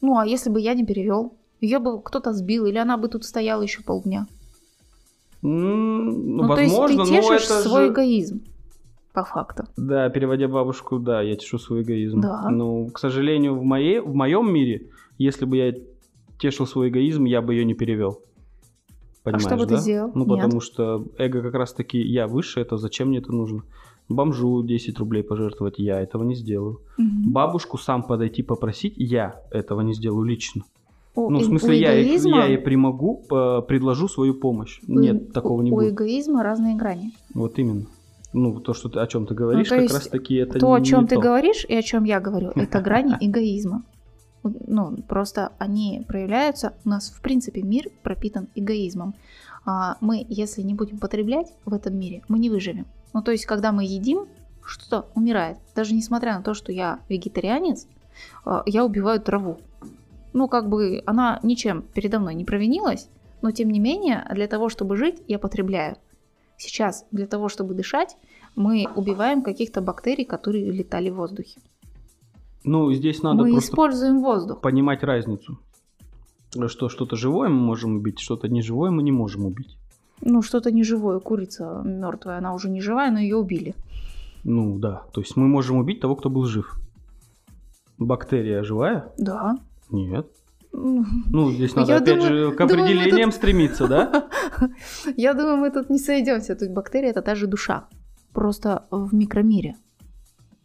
[0.00, 1.34] Ну, а если бы я не перевел?
[1.60, 4.26] Ее бы кто-то сбил, или она бы тут стояла еще полдня.
[5.42, 8.42] Ну, возможно, то есть ты но тешишь это свой же- эгоизм.
[9.12, 9.64] По факту.
[9.76, 12.20] Да, переводя бабушку, да, я тешу свой эгоизм.
[12.20, 12.48] Да.
[12.48, 14.86] Но, к сожалению, в, моей, в моем мире,
[15.18, 15.74] если бы я
[16.38, 18.20] тешил свой эгоизм, я бы ее не перевел.
[19.24, 19.80] Понимаешь, А что бы ты да?
[19.80, 20.12] сделал?
[20.14, 20.36] Ну, Нет.
[20.36, 23.62] потому что эго как раз-таки я выше, это зачем мне это нужно?
[24.08, 26.80] Бомжу 10 рублей пожертвовать, я этого не сделаю.
[26.96, 27.32] Мгм.
[27.32, 30.62] Бабушку сам подойти попросить, я этого не сделаю лично.
[31.26, 33.22] У Ну, в смысле, у я, эгоизма- я ей примогу,
[33.68, 34.80] предложу свою помощь.
[34.88, 35.92] у- Нет, такого не у будет.
[35.92, 37.12] эгоизма разные грани.
[37.34, 37.86] Вот именно.
[38.32, 40.78] Ну, то, что ты, о чем ты говоришь, то как раз таки это То, о
[40.78, 41.20] не чем ты то.
[41.20, 43.82] говоришь и о чем я говорю, это грани эгоизма.
[44.42, 46.72] Ну, просто они проявляются.
[46.84, 49.14] У нас, в принципе, мир пропитан эгоизмом.
[49.66, 52.86] А мы, если не будем потреблять в этом мире, мы не выживем.
[53.12, 54.26] Ну, то есть, когда мы едим,
[54.64, 55.58] что-то умирает.
[55.74, 57.86] Даже несмотря на то, что я вегетарианец,
[58.44, 59.58] а, я убиваю траву.
[60.32, 63.08] Ну, как бы она ничем передо мной не провинилась,
[63.42, 65.96] но тем не менее, для того, чтобы жить, я потребляю.
[66.56, 68.16] Сейчас для того, чтобы дышать,
[68.54, 71.60] мы убиваем каких-то бактерий, которые летали в воздухе.
[72.64, 74.60] Ну, здесь надо мы просто используем воздух.
[74.60, 75.58] понимать разницу.
[76.66, 79.78] Что что-то живое мы можем убить, что-то неживое мы не можем убить.
[80.20, 83.74] Ну, что-то неживое, курица мертвая, она уже не живая, но ее убили.
[84.44, 85.04] Ну, да.
[85.12, 86.78] То есть мы можем убить того, кто был жив.
[87.98, 89.12] Бактерия живая?
[89.16, 89.56] Да.
[89.90, 90.26] Нет.
[90.72, 94.28] Ну, здесь надо Я опять думаю- же к думаю, определениям стремиться, да?
[95.16, 96.54] Я думаю, мы тут не сойдемся.
[96.54, 97.88] Тут бактерия это та же душа.
[98.32, 99.74] Просто в микромире.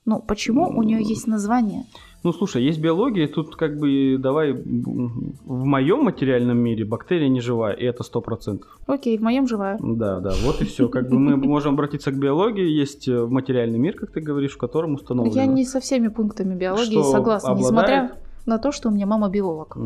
[0.05, 1.85] Ну, почему у нее есть название?
[2.23, 7.73] Ну, слушай, есть биология, тут как бы давай в моем материальном мире бактерия не живая,
[7.73, 8.79] и это сто процентов.
[8.87, 9.77] Окей, в моем живая.
[9.79, 10.89] Да, да, вот и все.
[10.89, 14.57] Как бы мы можем обратиться к биологии, есть э, материальный мир, как ты говоришь, в
[14.57, 15.35] котором установлено.
[15.35, 19.77] Я не со всеми пунктами биологии согласна, несмотря на то, что у меня мама биолог.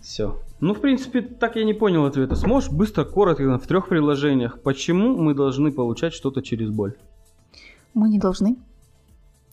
[0.00, 0.40] Все.
[0.60, 2.34] Ну, в принципе, так я не понял ответа.
[2.34, 6.94] Сможешь быстро, коротко, в трех предложениях, почему мы должны получать что-то через боль?
[7.94, 8.56] Мы не должны.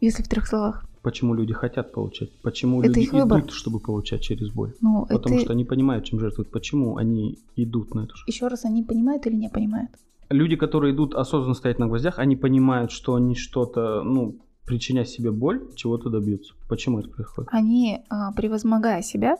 [0.02, 0.86] Если в трех словах.
[1.02, 2.32] Почему люди хотят получать?
[2.42, 4.74] Почему Это люди идут, чтобы получать через боль?
[4.82, 5.44] Ну, Потому это...
[5.44, 6.50] что они понимают, чем жертвуют.
[6.50, 8.14] Почему они идут на это?
[8.26, 9.92] Еще раз, они понимают или не понимают?
[10.30, 15.32] Люди, которые идут осознанно стоять на гвоздях, они понимают, что они что-то, ну, причиняя себе
[15.32, 16.54] боль, чего-то добьются.
[16.68, 17.50] Почему это происходит?
[17.52, 19.38] Они, а, превозмогая себя,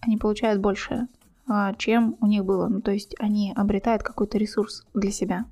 [0.00, 1.08] они получают больше,
[1.46, 2.68] а, чем у них было.
[2.68, 5.46] Ну, то есть они обретают какой-то ресурс для себя.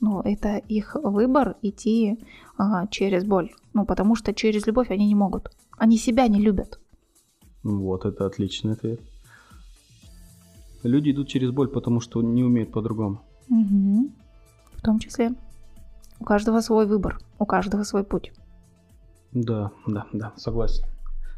[0.00, 2.18] Ну, это их выбор идти
[2.58, 3.52] а, через боль.
[3.72, 5.50] Ну, потому что через любовь они не могут.
[5.78, 6.78] Они себя не любят.
[7.62, 9.00] Вот, это отличный ответ.
[10.82, 13.22] Люди идут через боль, потому что не умеют по-другому.
[13.48, 14.12] Мгм.
[14.74, 15.34] В том числе.
[16.20, 18.32] У каждого свой выбор, у каждого свой путь.
[19.32, 20.84] Да, да, да, согласен.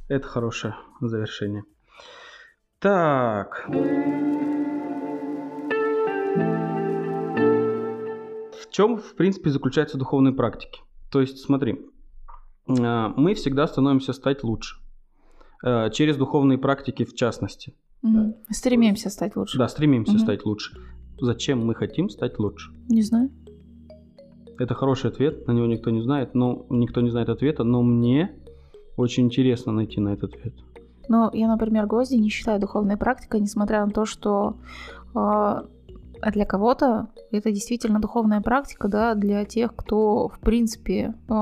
[0.09, 1.65] Это хорошее завершение.
[2.79, 3.67] Так.
[8.53, 10.81] В чем, в принципе, заключаются духовные практики?
[11.11, 11.81] То есть, смотри,
[12.69, 14.77] э, мы всегда становимся стать лучше.
[15.65, 17.75] Э, Через духовные практики в частности.
[18.03, 18.35] Мгм.
[18.51, 19.59] Стремимся стать лучше.
[19.59, 20.21] Да, стремимся Мгм.
[20.21, 20.77] стать лучше.
[21.21, 22.71] Зачем мы хотим стать лучше?
[22.89, 23.31] Не знаю.
[24.59, 28.33] Это хороший ответ, на него никто не знает, но никто не знает ответа, но мне
[28.97, 30.55] очень интересно найти на этот ответ.
[31.09, 34.57] Но я, например, гвозди не считаю духовной практикой, несмотря на то, что
[35.15, 35.63] э,
[36.33, 41.33] для кого-то это действительно духовная практика, да, для тех, кто, в принципе, э,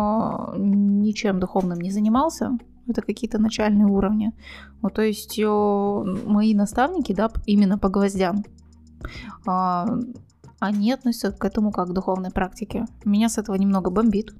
[0.56, 2.56] ничем духовным не занимался.
[2.86, 4.32] Это какие-то начальные уровни.
[4.82, 8.44] Вот, то есть э, мои наставники, да, именно по гвоздям,
[9.46, 9.86] а,
[10.58, 12.86] они относятся к этому как к духовной практике.
[13.04, 14.34] Меня с этого немного бомбит,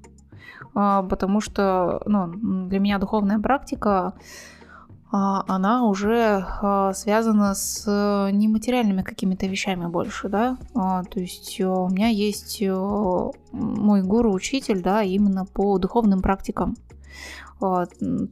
[0.75, 4.15] а, потому что ну, для меня духовная практика
[5.11, 10.59] а, она уже а, связана с э, нематериальными какими-то вещами больше, да.
[10.75, 16.77] То есть э, у меня есть э, мой гуру-учитель, да, именно по духовным практикам.
[17.59, 17.89] То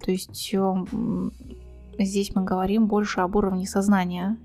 [0.08, 0.54] есть
[1.98, 4.36] здесь мы говорим больше об уровне сознания.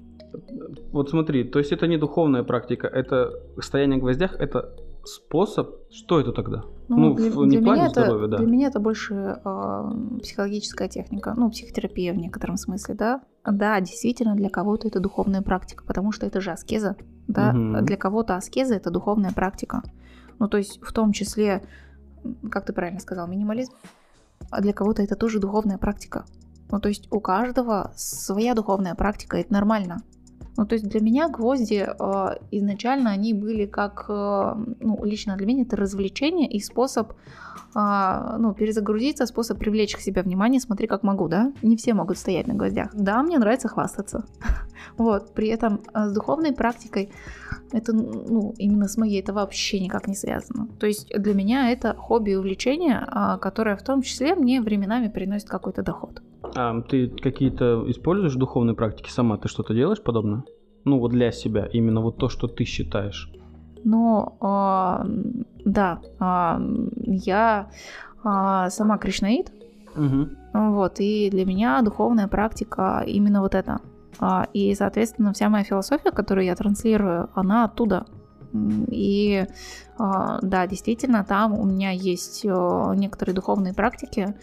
[0.92, 6.20] Вот смотри, то есть это не духовная практика, это стояние на гвоздях, это способ, что
[6.20, 6.64] это тогда?
[6.88, 8.38] Ну, Ну, для, в- не для в плане меня это, здоровья, да.
[8.38, 9.14] для меня это больше
[9.44, 13.22] э, психологическая техника, ну, психотерапия в некотором смысле, да.
[13.46, 16.96] Да, действительно, для кого-то это духовная практика, потому что это же аскеза,
[17.28, 17.54] да.
[17.54, 17.86] Мгм.
[17.86, 19.82] Для кого-то аскеза это духовная практика.
[20.40, 21.64] Ну, то есть в том числе,
[22.52, 23.74] как ты правильно сказал, минимализм,
[24.52, 26.26] а для кого-то это тоже духовная практика.
[26.72, 29.98] Ну, то есть у каждого своя духовная практика, это нормально.
[30.60, 35.46] Ну, то есть для меня гвозди э, изначально они были как, э, ну, лично для
[35.46, 37.14] меня это развлечение и способ,
[37.76, 41.54] а, ну, перезагрузиться, способ привлечь к себе внимание, смотри, как могу, да?
[41.62, 42.90] Не все могут стоять на гвоздях.
[42.94, 44.26] Да, мне нравится хвастаться.
[44.98, 47.10] Вот, при этом э, с духовной практикой
[47.72, 50.68] это, ну, именно с моей это вообще никак не связано.
[50.80, 55.08] То есть для меня это хобби и увлечение, а, которое в том числе мне временами
[55.08, 56.22] приносит какой-то доход.
[56.56, 59.38] А ты какие-то используешь духовные практики сама?
[59.38, 60.44] Ты что-то делаешь подобное?
[60.86, 63.32] Ну, вот для себя, именно вот то, что ты считаешь.
[63.84, 65.06] Но а,
[65.66, 66.62] да, а,
[67.06, 67.70] я
[68.24, 69.52] а, сама кришнаит,
[69.96, 70.38] Мгм.
[70.54, 73.80] вот, и для меня духовная практика именно вот это.
[74.20, 78.06] А, И, соответственно, вся моя философия, которую я транслирую, она оттуда.
[78.92, 79.46] И
[80.00, 84.34] а, да, действительно, там у меня есть э, некоторые духовные практики,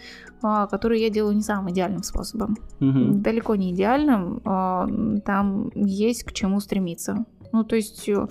[0.43, 2.57] а, которые я делаю не самым идеальным способом.
[2.79, 3.21] Мгм.
[3.23, 4.41] Далеко не идеальным.
[4.45, 4.87] а,
[5.25, 7.25] Там есть к чему стремиться.
[7.53, 8.27] Ну, то есть, э,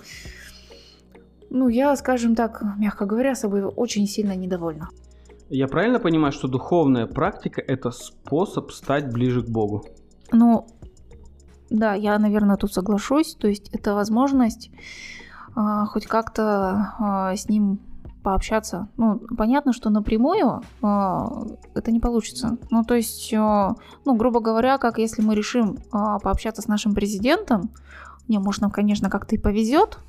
[1.50, 4.88] ну, я, скажем так, мягко говоря, собой очень сильно недовольна.
[5.48, 9.84] Я правильно понимаю, что духовная практика это способ стать ближе к Богу?
[10.32, 10.66] Ну,
[11.70, 13.34] да, я, наверное, тут соглашусь.
[13.34, 14.70] То есть это возможность
[15.54, 17.78] а, хоть как-то а, с ним
[18.22, 18.88] пообщаться.
[18.96, 22.58] Ну, понятно, что напрямую а, это не получится.
[22.70, 26.92] Ну, то есть, а, ну, грубо говоря, как если мы решим а, пообщаться с нашим
[26.92, 27.70] президентом,
[28.26, 30.00] не, может, нам, конечно, как-то и повезет,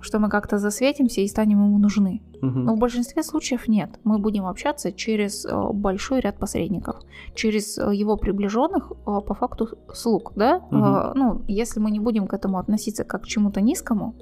[0.00, 2.22] что мы как-то засветимся и станем ему нужны.
[2.42, 2.64] Мгм.
[2.64, 3.90] Но в большинстве случаев нет.
[4.04, 6.96] Мы будем общаться через э, большой ряд посредников,
[7.34, 10.56] через э, его приближенных, э, по факту слуг, да.
[10.70, 14.14] Э, Ну, если мы не будем к этому относиться как к чему-то низкому,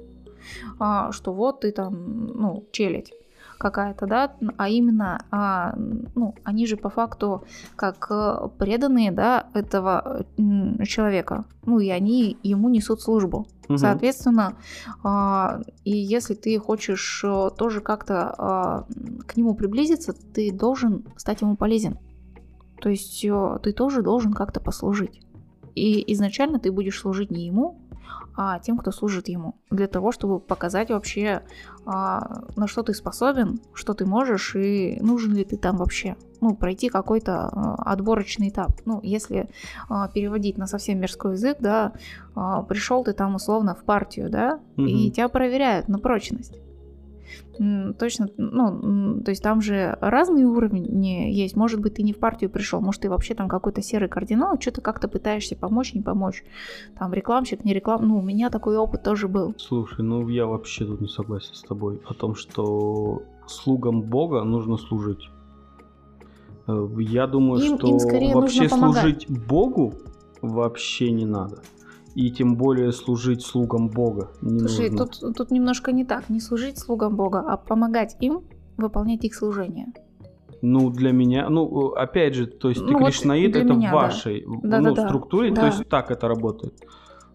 [0.79, 3.11] а, что вот ты там, ну, челядь
[3.57, 5.73] какая-то, да, а именно, а,
[6.15, 7.43] ну, они же по факту
[7.75, 13.47] как э, преданные, да, этого м, человека, ну, и они ему несут службу.
[13.67, 13.77] Мгм.
[13.77, 14.53] Соответственно,
[15.03, 18.85] а, и если ты хочешь э, тоже как-то а,
[19.25, 21.97] к нему приблизиться, ты должен стать ему полезен.
[22.79, 25.21] То есть э, ты тоже должен как-то послужить.
[25.75, 27.79] И изначально ты будешь служить не ему,
[28.35, 29.55] а тем, кто служит ему.
[29.71, 31.41] Для того, чтобы показать вообще,
[31.87, 36.15] на что ты способен, что ты можешь и нужен ли ты там вообще.
[36.41, 38.71] Ну, пройти какой-то а, отборочный этап.
[38.85, 39.49] Ну, если
[39.89, 41.93] а, переводить на совсем мирской язык, да,
[42.69, 45.11] пришел ты там условно в партию, да, и Мгм.
[45.11, 46.53] тебя проверяют на прочность.
[47.97, 51.55] Точно, ну, то есть там же разные уровни есть.
[51.55, 54.81] Может быть, ты не в партию пришел, может, ты вообще там какой-то серый кардинал, что-то
[54.81, 56.43] как-то пытаешься помочь, не помочь.
[56.97, 58.07] Там рекламщик, не реклам.
[58.07, 59.55] Ну, у меня такой опыт тоже был.
[59.57, 64.77] Слушай, ну я вообще тут не согласен с тобой о том, что слугам Бога нужно
[64.77, 65.29] служить.
[66.67, 69.93] Э, Я думаю, Им- что им вообще служить Богу
[70.41, 71.61] вообще не надо.
[72.17, 75.05] И тем более служить слугам Бога не Слушай, нужно.
[75.05, 76.29] тут, тут немножко не так.
[76.29, 78.41] Не служить слугам Бога, а помогать им
[78.75, 79.85] выполнять их служение.
[80.63, 83.89] Ну, для меня, ну, опять же, то есть ты Ну, вот кришнаит, для это меня,
[83.89, 83.97] в да.
[83.97, 85.07] вашей Да, ну, да, да.
[85.09, 85.61] структуре, Да.
[85.61, 86.73] то есть так это работает.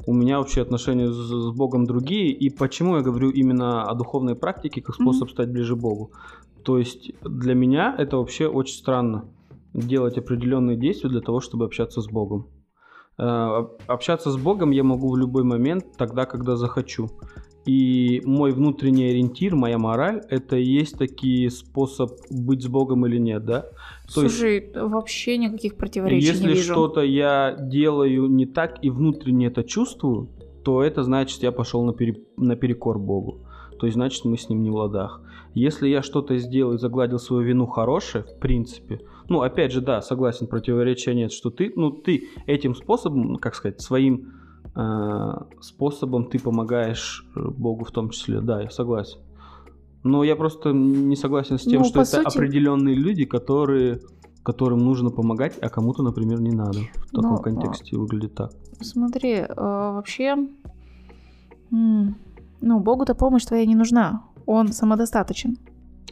[0.08, 4.34] У меня вообще отношения с, с Богом другие, и почему я говорю именно о духовной
[4.34, 6.10] практике как способ стать ближе Богу.
[6.64, 9.26] То есть для меня это вообще очень странно
[9.74, 12.48] делать определенные действия для того, чтобы общаться с Богом.
[13.18, 17.08] Э, Общаться с Богом я могу в любой момент, тогда, когда захочу.
[17.64, 23.18] И мой внутренний ориентир, моя мораль, это и есть такие способ быть с Богом или
[23.18, 23.66] нет, да?
[24.12, 26.72] То есть- Слушай, вообще никаких противоречий Если не вижу.
[26.72, 30.28] что-то я делаю не так и внутренне это чувствую,
[30.64, 33.46] то это значит, я пошел на пере- наперекор Богу.
[33.78, 35.20] То есть, значит, мы с ним не в ладах.
[35.54, 39.00] Если я что-то сделал и загладил свою вину хорошее, в принципе,
[39.32, 43.54] ну, опять же, да, согласен, противоречия нет, что ты, ну, ты этим способом, ну, как
[43.54, 44.32] сказать, своим
[44.76, 49.18] э, способом ты помогаешь э, Богу в том числе, да, я согласен.
[50.04, 54.00] Но я просто не согласен с тем, Ну, что это сути- определенные люди, которые
[54.44, 56.78] которым нужно помогать, а кому-то, например, не надо.
[56.96, 58.50] В таком Ну, контексте выглядит так.
[58.80, 60.36] Смотри, э, вообще,
[61.70, 64.24] ну, Богу-то помощь твоя не нужна.
[64.46, 65.56] Он самодостаточен.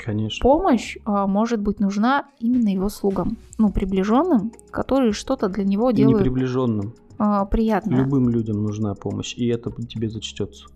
[0.05, 0.43] Конечно.
[0.43, 6.21] Помощь а, может быть нужна именно его слугам, ну, приближенным, которые что-то для него делают
[6.21, 6.95] Неприближенным.
[7.19, 7.99] а, приятное.
[7.99, 10.67] Любым людям нужна помощь, и это тебе зачтется.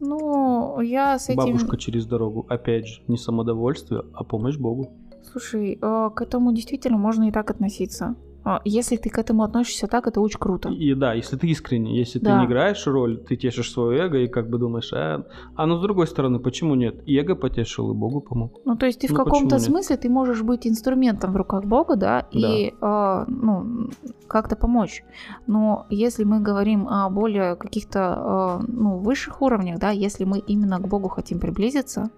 [0.00, 1.36] Ну, я с этим...
[1.36, 2.46] Бабушка через дорогу.
[2.48, 4.88] Опять же, не самодовольствие, а помощь Богу.
[5.30, 8.14] Слушай, э, к этому действительно можно и так относиться.
[8.44, 10.68] А, Если ты к этому относишься так, это очень круто.
[10.70, 12.40] И да, если ты искренне, если ты Да.
[12.40, 15.24] не играешь роль, ты тешишь свое эго и как бы думаешь, а,
[15.56, 17.02] а ну с другой стороны, почему нет?
[17.06, 18.60] И эго потешил, и Богу помог.
[18.64, 19.62] Ну, то есть ты в Ну, каком-то почему нет?
[19.62, 23.90] смысле ты можешь быть инструментом в руках Бога, да, и э, ну,
[24.26, 25.02] как-то помочь.
[25.46, 30.78] Но если мы говорим о более каких-то э, ну, высших уровнях, да, если мы именно
[30.78, 32.10] к Богу хотим приблизиться,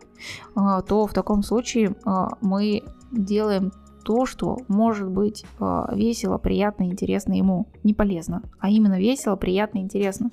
[0.56, 2.10] э, то в таком случае э,
[2.40, 3.72] мы делаем
[4.02, 9.78] то, что может быть э, весело, приятно, интересно ему, не полезно, а именно весело, приятно,
[9.78, 10.30] интересно.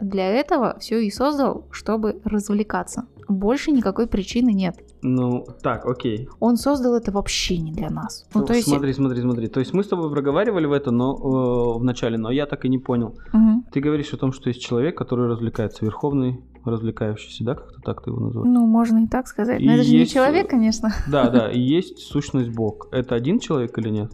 [0.00, 3.06] Для этого все и создал, чтобы развлекаться.
[3.28, 4.76] Больше никакой причины нет.
[5.02, 6.28] Ну, так, окей.
[6.40, 8.26] Он создал это вообще не для нас.
[8.34, 8.68] Ну, Ну, то есть...
[8.68, 9.48] Смотри, смотри, смотри.
[9.48, 12.64] То есть мы с тобой проговаривали в это, но э, в начале, но я так
[12.64, 13.16] и не понял.
[13.32, 13.64] Мгм.
[13.72, 16.40] Ты говоришь о том, что есть человек, который развлекается, верховный
[16.70, 18.52] развлекающийся, да, как-то так ты его называешь?
[18.52, 19.60] Ну, можно и так сказать.
[19.60, 20.90] И Но это же не есть, человек, э, конечно.
[21.06, 22.88] Да, да, и есть сущность Бог.
[22.92, 24.12] Это один человек или нет?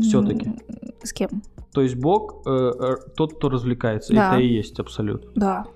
[0.00, 0.46] всё-таки.
[0.46, 0.58] М,
[1.02, 1.42] С кем?
[1.72, 4.14] То есть Бог э, э, тот, кто развлекается.
[4.14, 4.32] Да.
[4.32, 5.28] Это и есть абсолют.
[5.34, 5.66] Да.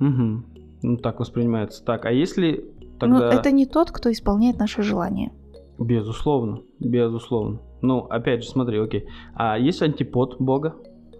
[0.00, 0.42] Угу.
[0.82, 1.84] Ну так воспринимается.
[1.84, 2.64] Так, а если
[3.00, 3.32] Но тогда...
[3.32, 5.32] это не тот, кто исполняет наши желания.
[5.78, 7.60] Безусловно, безусловно.
[7.82, 9.06] Ну, опять же, смотри, окей.
[9.34, 10.76] А есть антипод Бога?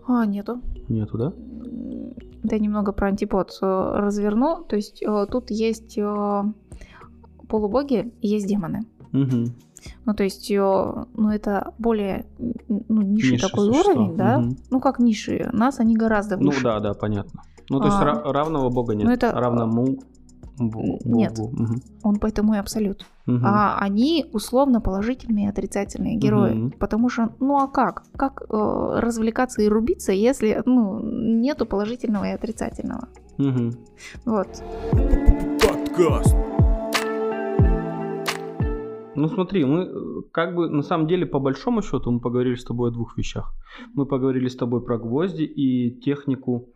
[0.06, 0.60] А, нету.
[0.88, 1.32] Нету, да?
[2.46, 3.66] Да, немного про антипод э,
[3.98, 4.64] разверну.
[4.68, 6.42] То есть э, тут есть э,
[7.48, 8.86] полубоги и есть демоны.
[9.12, 9.46] Угу.
[10.04, 12.26] Ну, то есть, ну, это более
[12.68, 13.92] ну, низший Низшие такой существа.
[13.92, 14.38] уровень, да?
[14.38, 14.56] Мгм.
[14.70, 15.48] Ну, как низшие.
[15.52, 16.62] Нас они гораздо Ну выше.
[16.64, 17.42] да, да, понятно.
[17.68, 18.04] Ну, то есть А.
[18.04, 19.06] ра- равного Бога нет.
[19.06, 19.98] Ну, это- Равному
[20.58, 21.38] Нет.
[21.38, 21.82] Мгм.
[22.02, 23.06] Он поэтому и абсолют.
[23.26, 23.44] Мгм.
[23.44, 26.52] А они условно положительные и отрицательные герои.
[26.52, 26.70] Мгм.
[26.78, 28.04] Потому что, ну а как?
[28.16, 33.08] Как э, развлекаться и рубиться, если ну, нету положительного и отрицательного?
[33.38, 33.72] Мгм.
[34.24, 34.48] Вот.
[35.60, 36.34] Подкаст.
[39.16, 42.64] Ну смотри, мы э, как бы на самом деле по большому счету мы поговорили с
[42.64, 43.54] тобой о двух вещах.
[43.94, 46.68] Мы поговорили с тобой про гвозди и технику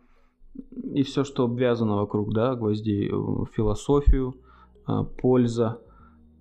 [0.93, 4.35] и все, что обвязано вокруг, да, гвоздей, э, философию,
[4.85, 5.79] а, польза,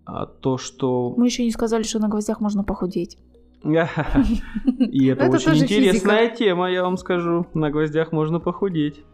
[0.05, 1.15] а, то, что...
[1.17, 3.19] Мы еще не сказали, что на гвоздях можно похудеть.
[3.63, 7.47] И это очень интересная тема, я вам скажу.
[7.53, 9.05] На гвоздях можно похудеть.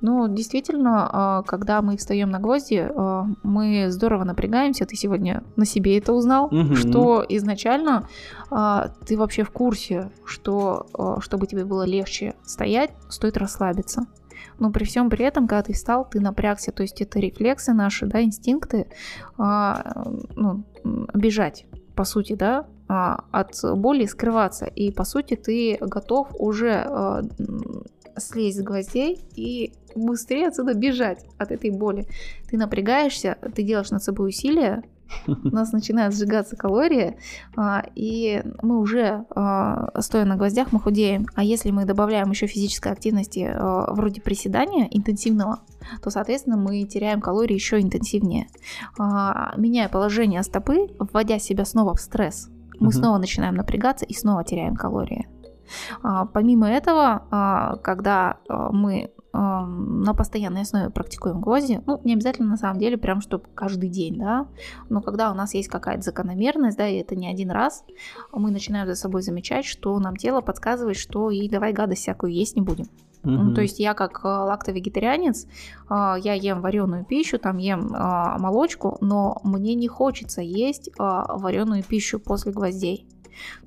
[0.00, 4.86] Ну, действительно, а, когда мы встаем на гвозди, а, мы здорово напрягаемся.
[4.86, 8.08] Ты сегодня на себе это узнал, что изначально
[8.48, 10.86] ты вообще в курсе, что
[11.20, 14.06] чтобы тебе было легче стоять, стоит расслабиться.
[14.58, 16.72] Но при всем при этом, когда ты встал, ты напрягся.
[16.72, 18.86] То есть это рефлексы наши, да, инстинкты,
[19.36, 20.04] а,
[20.34, 20.64] ну,
[21.14, 24.66] бежать, по сути, да, а, от боли скрываться.
[24.66, 27.22] И по сути ты готов уже а,
[28.18, 32.06] слезть с гвоздей и быстрее отсюда бежать от этой боли.
[32.48, 34.82] Ты напрягаешься, ты делаешь над собой усилия,
[35.26, 37.16] у нас начинают сжигаться калории,
[37.56, 41.26] а, и мы уже, а, стоя на гвоздях, мы худеем.
[41.34, 45.60] А если мы добавляем еще физической активности а, вроде приседания интенсивного,
[46.02, 48.48] то, соответственно, мы теряем калории еще интенсивнее.
[48.98, 52.48] Меняя положение стопы, вводя себя снова в стресс,
[52.80, 52.92] мы Мгм.
[52.92, 55.28] снова начинаем напрягаться и снова теряем калории.
[56.32, 62.96] Помимо этого, когда мы на постоянной основе практикуем гвозди, ну, не обязательно на самом деле
[62.96, 64.46] прям, чтобы каждый день, да,
[64.88, 67.84] но когда у нас есть какая-то закономерность, да, и это не один раз,
[68.32, 72.56] мы начинаем за собой замечать, что нам тело подсказывает, что и давай гадость всякую есть
[72.56, 72.86] не будем.
[73.26, 73.54] Ну, Мгм.
[73.54, 75.46] то есть я как э, лактовегетарианец,
[75.90, 81.82] э, я ем вареную пищу, там ем э, молочку, но мне не хочется есть вареную
[81.82, 83.08] пищу после гвоздей.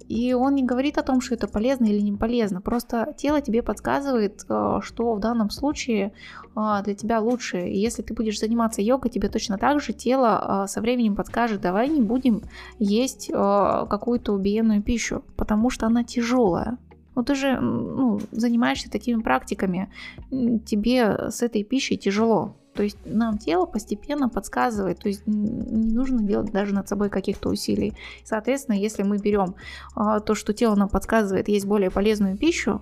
[0.09, 2.61] И он не говорит о том, что это полезно или не полезно.
[2.61, 6.13] Просто тело тебе подсказывает, э, что в данном случае
[6.55, 7.69] э, для тебя лучше.
[7.69, 11.61] И если ты будешь заниматься йогой, тебе точно так же тело э, со временем подскажет,
[11.61, 12.41] давай не будем
[12.79, 16.79] есть какую-то убиенную пищу, потому что она тяжелая.
[17.15, 19.91] Ну ты же ну, занимаешься такими практиками,
[20.31, 22.55] тебе с этой пищей тяжело.
[22.79, 27.49] То есть нам тело постепенно подсказывает, то есть не нужно делать даже над собой каких-то
[27.49, 27.93] усилий.
[28.23, 29.55] Соответственно, если мы берем
[29.95, 32.81] а, то, что тело нам подсказывает, есть более полезную пищу,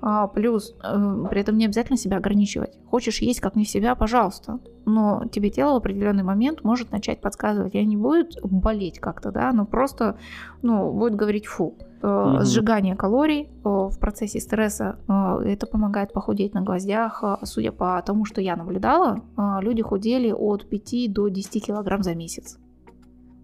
[0.00, 2.78] а, плюс э, при этом не обязательно себя ограничивать.
[2.90, 4.60] Хочешь есть как не себя, пожалуйста.
[4.84, 9.52] Но тебе тело в определенный момент может начать подсказывать, и не будет болеть как-то, да,
[9.52, 10.16] но просто,
[10.62, 11.74] ну, будет говорить фу.
[12.02, 12.44] Э, Мгм.
[12.44, 17.24] Сжигание калорий э, в процессе стресса, э, это помогает похудеть на гвоздях.
[17.42, 19.20] Судя по тому, что я наблюдала,
[19.60, 22.58] люди худели от 5 до 10 килограмм за месяц.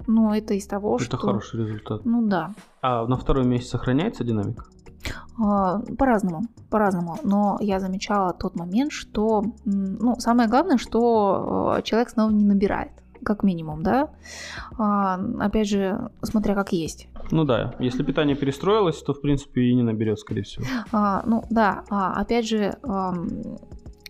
[0.07, 1.17] Но это из того, Это что...
[1.17, 2.05] хороший результат.
[2.05, 2.55] Ну да.
[2.83, 4.65] А на второй месяц сохраняется динамика?
[5.39, 7.19] А, По-разному, по-разному.
[7.23, 12.93] Но я замечала тот момент, что, ну, самое главное, что э, человек снова не набирает,
[13.25, 14.11] как минимум, да.
[14.79, 17.09] А, Опять же, смотря как есть.
[17.31, 20.65] Ну да, если питание перестроилось, то в принципе и не наберет, скорее всего.
[20.93, 22.77] А, ну да, опять же,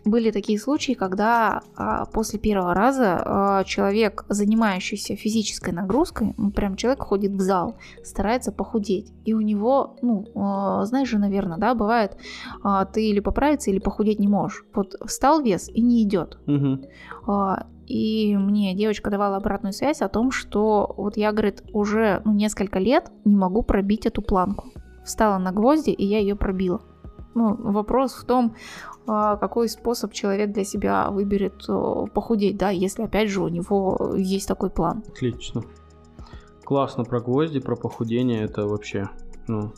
[0.04, 6.76] были такие случаи, когда а, после первого раза а, человек, занимающийся физической нагрузкой, ну прям
[6.76, 11.74] человек ходит в зал, старается похудеть, и у него, ну, а, знаешь же, наверное, да,
[11.74, 12.16] бывает,
[12.62, 14.64] а, ты или поправиться, или похудеть не можешь.
[14.74, 16.38] Вот встал вес и не идет.
[16.46, 16.82] Мгм.
[17.26, 22.32] А, И мне девочка давала обратную связь о том, что вот я, говорит, уже ну,
[22.32, 24.70] несколько лет не могу пробить эту планку.
[25.04, 26.80] Встала на гвозди, и я ее пробила.
[27.34, 28.54] Ну, вопрос в том,
[29.06, 34.14] а, какой способ человек для себя выберет э, похудеть, да, если опять же у него
[34.16, 35.02] есть такой план.
[35.08, 35.62] Отлично.
[36.64, 39.10] Классно про гвозди, про похудение, это вообще,
[39.48, 39.72] ну...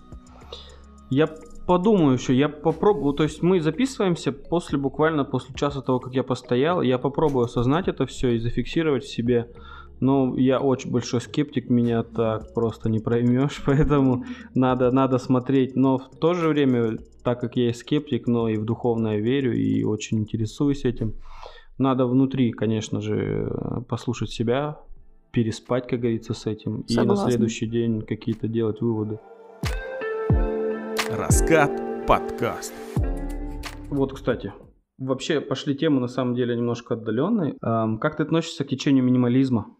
[1.08, 1.28] Я
[1.66, 6.22] подумаю еще, я попробую, то есть мы записываемся после, буквально после часа того, как я
[6.22, 9.50] постоял, я попробую осознать это все и зафиксировать в себе.
[9.98, 15.74] Но я очень большой скептик, меня так просто не проймешь, поэтому надо, надо смотреть.
[15.74, 19.52] Но в то же время, так как я и скептик, но и в духовное верю
[19.52, 21.16] и очень интересуюсь этим,
[21.76, 23.50] надо внутри, конечно же,
[23.88, 24.78] послушать себя,
[25.32, 27.30] переспать, как говорится, с этим, и на Согласна.
[27.30, 29.18] следующий день какие-то делать выводы.
[31.10, 32.72] Раскат подкаст.
[33.90, 34.52] Вот, кстати,
[34.96, 37.56] вообще пошли темы на самом деле немножко отдаленные.
[37.60, 39.75] Ам, Как ты относишься к течению минимализма?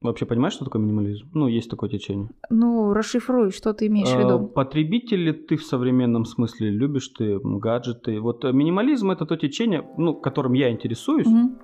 [0.00, 1.28] Вообще понимаешь, что такое минимализм?
[1.34, 2.28] Ну, есть такое течение.
[2.50, 4.46] Ну, расшифруй, что ты имеешь в виду.
[4.46, 6.70] Потребитель ли ты в современном смысле?
[6.70, 8.20] Любишь ты гаджеты?
[8.20, 11.58] Вот э, минимализм это то течение, ну, которым я интересуюсь, Мгм,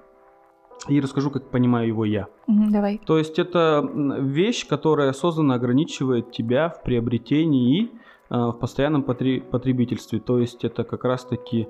[0.89, 2.27] и расскажу, как понимаю его я.
[2.49, 3.01] давай.
[3.07, 3.89] То есть это
[4.21, 7.91] вещь, которая осознанно ограничивает тебя в приобретении и
[8.31, 10.19] а, в постоянном потре- потребительстве.
[10.19, 11.69] То есть это как раз-таки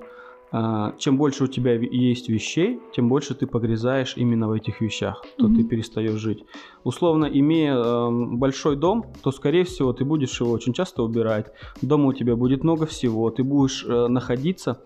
[0.99, 5.47] чем больше у тебя есть вещей, тем больше ты погрязаешь именно в этих вещах, то
[5.47, 5.55] Мгм.
[5.55, 6.45] ты перестаешь жить.
[6.83, 11.47] Условно, имея ам, большой дом, то, скорее всего, ты будешь его очень часто убирать.
[11.81, 14.77] Дома у тебя будет много всего, ты будешь э, находиться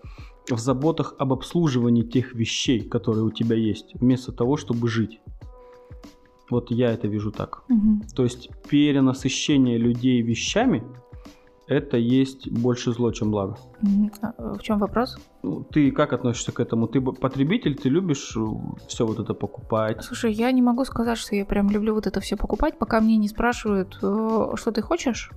[0.50, 5.20] в заботах об обслуживании тех вещей, которые у тебя есть, вместо того, чтобы жить.
[6.50, 7.62] Вот я это вижу так.
[7.68, 8.02] Мгм.
[8.16, 10.82] То есть перенасыщение людей вещами
[11.70, 13.56] это есть больше зло, чем благо.
[14.22, 15.16] А, В чем вопрос?
[15.42, 16.88] Ну, Ты как относишься к этому?
[16.88, 18.36] Ты потребитель, ты любишь
[18.88, 20.02] все вот это покупать?
[20.02, 23.16] Слушай, я не могу сказать, что я прям люблю вот это все покупать, пока мне
[23.16, 25.30] не спрашивают, э, что ты хочешь.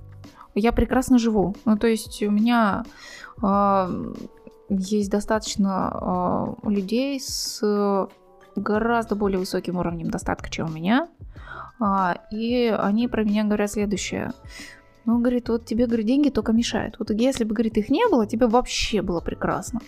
[0.56, 1.54] Я прекрасно живу.
[1.64, 2.84] Ну, то есть у меня
[3.40, 3.88] а,
[4.68, 8.06] есть достаточно а, людей с э,
[8.56, 11.08] гораздо более высоким уровнем достатка, чем у меня.
[12.30, 14.30] И они про меня говорят следующее.
[15.06, 16.96] Ну, говорит, вот тебе, говорит, деньги только мешают.
[16.98, 19.80] Вот если бы, говорит, их не было, тебе вообще было прекрасно.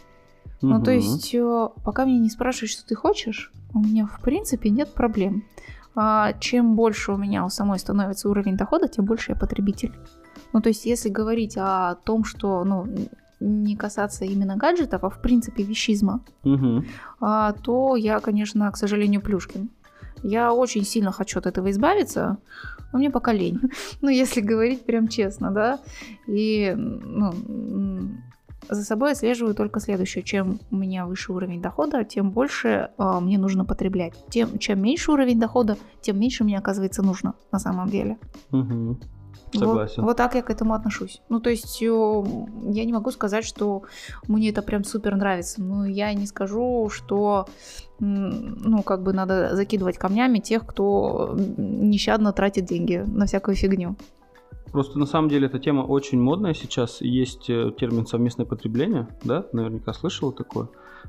[0.62, 4.70] Ну, то есть, э, пока меня не спрашивают, что ты хочешь, у меня, в принципе,
[4.70, 5.44] нет проблем.
[5.94, 9.92] А, чем больше у меня у самой становится уровень дохода, тем больше я потребитель.
[10.52, 12.86] Ну, то есть, если говорить о том, что, ну,
[13.40, 16.86] не касаться именно гаджетов, а в принципе вещизма, Мгм.
[17.20, 19.68] а, то я, конечно, к сожалению, Плюшкин.
[20.26, 22.38] Я очень сильно хочу от этого избавиться,
[22.92, 23.60] но мне пока лень.
[24.02, 25.78] Ну, если говорить прям честно, да.
[26.26, 27.32] И ну,
[28.68, 30.24] за собой отслеживаю только следующее.
[30.24, 34.14] Чем у меня выше уровень дохода, тем больше а, мне нужно потреблять.
[34.28, 38.18] Тем, чем меньше уровень дохода, тем меньше мне, оказывается, нужно на самом деле.
[38.50, 38.98] Мгм.
[39.54, 40.02] Вот- Согласен.
[40.02, 41.22] Вот, так я к этому отношусь.
[41.28, 43.82] Ну, то есть, э, я не могу сказать, что
[44.28, 45.62] мне это прям супер нравится.
[45.62, 47.46] Ну, я не скажу, что,
[48.00, 53.96] ну, как бы надо закидывать камнями тех, кто нещадно тратит деньги на всякую фигню.
[54.72, 57.00] Просто на самом деле эта тема очень модная сейчас.
[57.00, 59.46] Есть э, термин совместное потребление, да?
[59.52, 60.68] Наверняка слышала такое.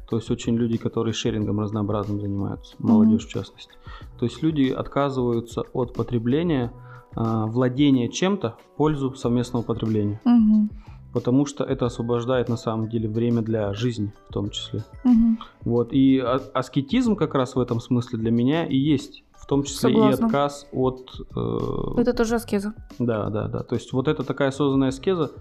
[0.09, 3.73] То есть очень люди, которые шерингом разнообразным занимаются, молодежь в частности.
[4.19, 6.71] То есть люди отказываются от потребления,
[7.19, 10.21] а, владения чем-то в пользу совместного потребления.
[10.23, 10.69] Мгм.
[11.13, 14.83] Потому что это освобождает на самом деле время для жизни в том числе.
[15.03, 15.39] Мгм.
[15.61, 15.91] Вот.
[15.93, 19.23] И а- аскетизм как раз в этом смысле для меня и есть.
[19.33, 20.23] В том числе Согласна.
[20.23, 21.09] и отказ от...
[21.35, 21.57] э,
[22.01, 22.73] Это тоже аскеза.
[22.99, 23.63] да, да, да.
[23.63, 25.31] То есть вот эта такая осознанная аскеза,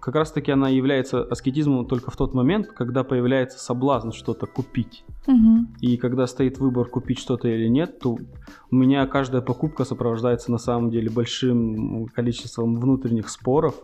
[0.00, 5.04] как раз таки она является аскетизмом только в тот момент, когда появляется соблазн что-то купить.
[5.26, 5.68] Мгм.
[5.80, 8.16] И когда стоит выбор купить что-то или нет, то
[8.70, 13.74] у меня каждая покупка сопровождается на самом деле большим количеством внутренних споров,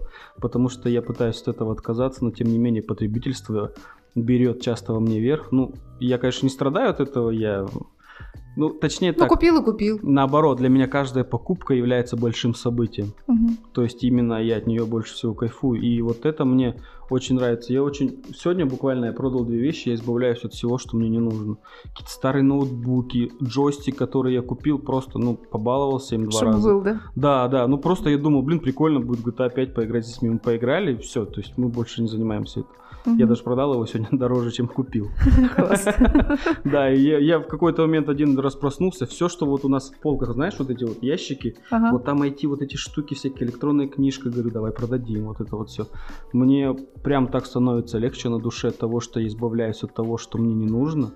[0.40, 3.72] потому что я пытаюсь от этого отказаться, но тем не менее потребительство
[4.14, 5.52] берет часто во мне верх.
[5.52, 7.66] Ну, я, конечно, не страдаю от этого, я
[8.56, 10.00] Ну, точнее Ну, так, купил и купил.
[10.02, 13.12] наоборот, для меня каждая покупка является большим событием.
[13.26, 13.58] Мгм.
[13.72, 15.80] То есть именно я от нее больше всего кайфую.
[15.80, 16.74] И вот это мне
[17.10, 17.72] очень нравится.
[17.72, 18.22] Я очень...
[18.36, 21.56] Сегодня буквально я продал две вещи, я избавляюсь от всего, что мне не нужно.
[21.84, 26.68] Какие-то старые ноутбуки, джойстик, который я купил, просто, ну, побаловался им два Чтобы раза.
[26.68, 27.00] был, да?
[27.14, 30.34] Да, да, ну просто я думал, блин, прикольно будет GTA 5 поиграть с ними.
[30.34, 32.70] Мы поиграли, и все, то есть мы больше не занимаемся этим.
[33.06, 33.28] Я Мгм.
[33.28, 35.08] даже продал его сегодня дороже, чем купил.
[36.64, 40.00] Да, я, я в какой-то момент один раз проснулся, все, что вот у нас в
[40.00, 44.30] полках, знаешь, вот эти вот ящики, вот там найти вот эти штуки, всякие электронная книжка,
[44.30, 45.86] говорю, давай продадим, вот это вот все.
[46.32, 50.38] Мне прям так становится легче на душе от того, что я избавляюсь от того, что
[50.38, 51.12] мне не нужно.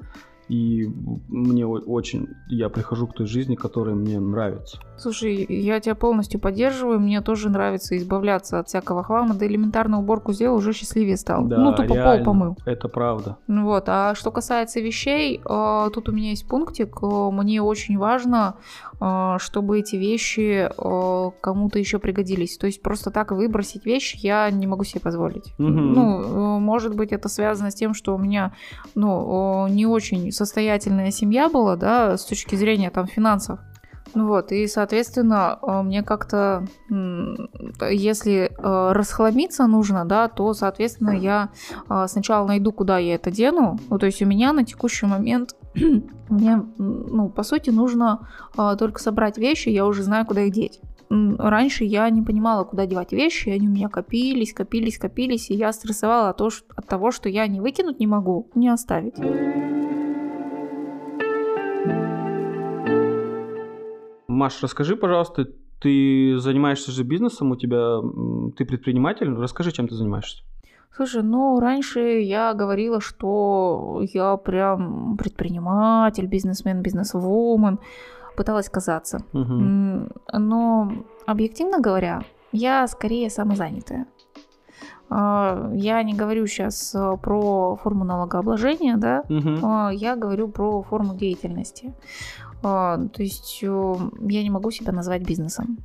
[0.50, 0.90] И
[1.28, 4.80] мне очень, я прихожу к той жизни, которая мне нравится.
[4.98, 6.98] Слушай, я тебя полностью поддерживаю.
[6.98, 9.34] Мне тоже нравится избавляться от всякого хлама.
[9.34, 11.46] Да элементарно уборку сделал, уже счастливее стал.
[11.46, 12.56] Да, ну, тупо реально, пол помыл.
[12.66, 13.38] Это правда.
[13.46, 13.84] Ну Вот.
[13.86, 16.98] А что касается вещей, э, тут у меня есть пунктик.
[17.00, 18.56] Э, Мне очень важно,
[19.00, 20.68] э, чтобы эти вещи
[21.40, 22.58] кому-то еще пригодились.
[22.58, 25.54] То есть просто так выбросить вещь я не могу себе позволить.
[25.58, 25.92] Мгм.
[25.92, 28.52] Ну, э, может быть, это связано с тем, что у меня,
[28.96, 33.60] ну, не очень состоятельная семья была, да, с точки зрения там финансов.
[34.14, 41.50] Ну вот, и, соответственно, э, мне как-то, если э, расхламиться нужно, да, то, соответственно, я
[41.88, 43.78] э, сначала найду, куда я это дену.
[43.88, 45.54] Ну, то есть у меня на текущий момент,
[46.28, 48.28] мне, ну, по сути, нужно
[48.78, 50.80] только собрать вещи, я уже знаю, куда их деть.
[51.10, 55.72] Раньше я не понимала, куда девать вещи, они у меня копились, копились, копились, и я
[55.72, 59.14] стрессовала от того, что я не выкинуть не могу, не оставить.
[64.30, 65.46] Маш, расскажи, пожалуйста,
[65.80, 68.00] ты занимаешься же бизнесом, у тебя,
[68.56, 70.42] ты предприниматель, расскажи, чем ты занимаешься.
[70.94, 77.78] Слушай, ну раньше я говорила, что я прям предприниматель, бизнесмен, бизнесвумен,
[78.36, 79.18] пыталась казаться.
[79.32, 80.92] М, Но
[81.26, 82.22] объективно говоря,
[82.52, 84.06] я скорее самозанятая.
[85.08, 89.24] А, Я не говорю сейчас про форму налогообложения, да,
[89.62, 91.92] а, я говорю про форму деятельности.
[92.62, 95.78] А, То есть я не могу себя назвать бизнесом.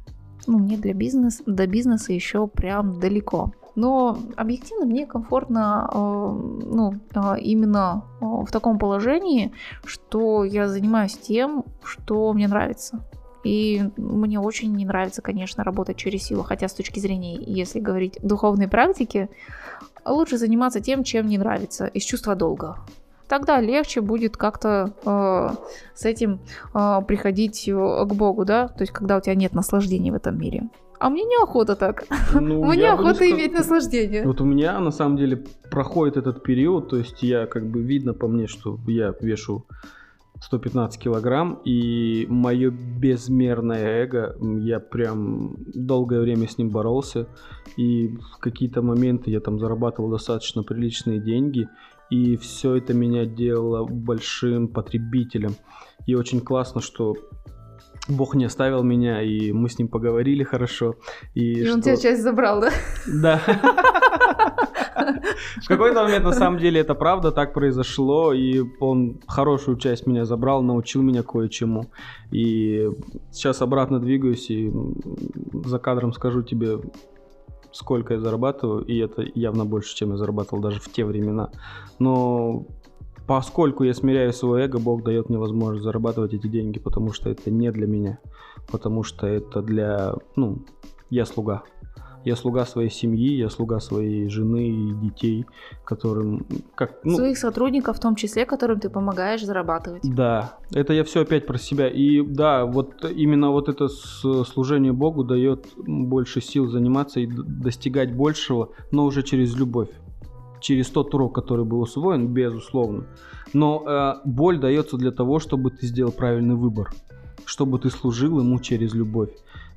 [0.48, 3.52] Ну, мне для бизнеса, до бизнеса еще прям далеко.
[3.76, 9.52] Но объективно мне комфортно э, ну, э, именно в таком положении,
[9.84, 13.02] что я занимаюсь тем, что мне нравится.
[13.44, 18.18] И мне очень не нравится, конечно, работать через силу, хотя с точки зрения, если говорить
[18.24, 19.30] духовной практики,
[20.06, 22.78] лучше заниматься тем, чем не нравится, из чувства долга.
[23.28, 25.50] Тогда легче будет как-то э,
[25.96, 26.40] с этим
[26.74, 30.38] э, приходить э, к Богу, да, то есть когда у тебя нет наслаждения в этом
[30.40, 30.70] мире.
[31.00, 32.06] А мне неохота так.
[32.34, 34.26] Ну, Мне охота сказ- иметь наслаждение.
[34.26, 38.14] Вот у меня на самом деле проходит этот период, то есть я как бы видно
[38.14, 39.66] по мне, что я вешу
[40.42, 47.28] 115 килограмм, и мое безмерное эго, я прям долгое время с ним боролся,
[47.78, 51.68] и в какие-то моменты я там зарабатывал достаточно приличные деньги,
[52.16, 55.56] и все это меня делало большим потребителем.
[56.06, 57.16] И очень классно, что
[58.08, 60.96] Бог не оставил меня, и мы с ним поговорили хорошо.
[61.34, 62.70] И, И он что- тебе часть забрал, да?
[63.08, 63.42] Да.
[65.64, 70.26] В какой-то момент, на самом деле, это правда, так произошло, и он хорошую часть меня
[70.26, 71.86] забрал, научил меня кое-чему.
[72.32, 72.90] И
[73.32, 74.72] сейчас обратно двигаюсь, и
[75.66, 76.80] за кадром скажу тебе,
[77.76, 81.50] сколько я зарабатываю, и это явно больше, чем я зарабатывал даже в те времена.
[82.00, 82.66] Но
[83.28, 87.52] поскольку я смиряю свое эго, Бог дает мне возможность зарабатывать эти деньги, потому что это
[87.52, 88.20] не для меня,
[88.72, 90.60] потому что это для, ну,
[91.10, 91.64] я слуга.
[92.26, 95.46] Я слуга своей семьи, я слуга своей жены и детей,
[95.86, 100.02] которым, как, ну, Своих сотрудников, в том числе, которым ты помогаешь зарабатывать.
[100.04, 101.88] да, это я все опять про себя.
[101.88, 108.70] И да, вот именно вот это служение Богу дает больше сил заниматься и достигать большего,
[108.92, 109.90] но уже через любовь.
[110.62, 113.06] Через тот урок, который был усвоен, безусловно.
[113.54, 116.92] Но э, боль дается для того, чтобы ты сделал правильный выбор,
[117.46, 119.30] чтобы ты служил ему через любовь.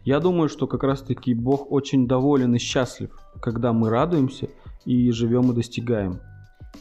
[0.09, 3.11] Я думаю, что как раз-таки Бог очень доволен и счастлив,
[3.43, 4.49] когда мы радуемся
[4.87, 6.21] и живем и достигаем.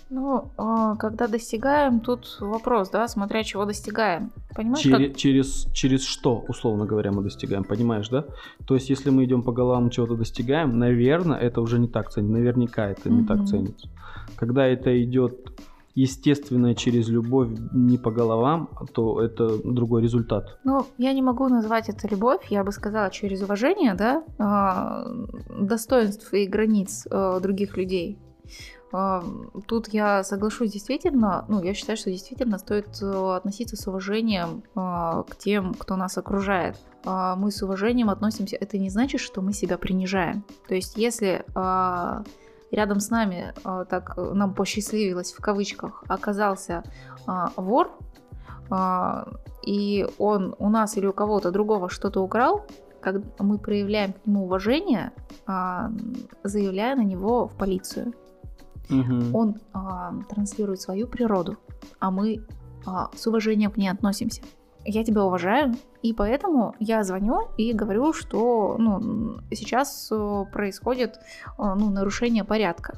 [0.09, 4.31] Ну, а, когда достигаем, тут вопрос, да, смотря чего достигаем.
[4.55, 5.17] Понимаешь, Через, как...
[5.17, 8.23] через, через что, условно говоря, мы достигаем, понимаешь, да?
[8.65, 12.31] То есть, если мы идем по головам чего-то достигаем, наверное, это уже не так ценится.
[12.31, 13.47] Наверняка это не так Мгм.
[13.47, 13.89] ценится.
[14.37, 15.51] Когда это идет
[15.97, 20.59] естественно через любовь не по головам, то это другой результат.
[20.63, 25.07] Ну, я не могу назвать это любовь, я бы сказала через уважение, да, а,
[25.59, 28.19] достоинств и границ а, других людей.
[28.93, 29.23] А,
[29.65, 35.23] Тут я соглашусь действительно, ну, я считаю, что действительно стоит э, относиться с уважением а,
[35.23, 36.77] к тем, кто нас окружает.
[37.05, 40.43] А, Мы с уважением относимся, это не значит, что мы себя принижаем.
[40.67, 42.23] То есть, если а,
[42.71, 46.83] рядом с нами, а, так нам посчастливилось в кавычках, оказался
[47.25, 47.91] а, вор,
[48.69, 49.27] а,
[49.65, 52.65] и он у нас или у кого-то другого что-то украл,
[53.01, 55.11] как мы проявляем к нему уважение,
[56.43, 58.13] заявляя на него в полицию.
[58.89, 59.35] Мгм.
[59.35, 59.55] Он
[60.27, 61.57] транслирует свою природу,
[61.99, 62.45] а мы
[63.15, 64.41] с уважением к ней относимся.
[64.89, 71.49] Я тебя уважаю, и поэтому я звоню и говорю, что ну, сейчас э, происходит э,
[71.57, 72.97] ну, нарушение порядка.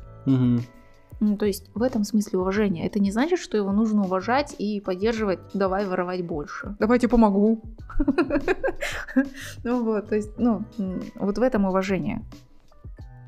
[1.20, 2.86] Ну, то есть в этом смысле уважение.
[2.86, 6.76] Это не значит, что его нужно уважать и поддерживать, давай воровать больше.
[6.80, 7.62] Давайте помогу.
[9.64, 10.64] Ну вот, то есть, ну,
[11.16, 12.22] вот в этом уважение.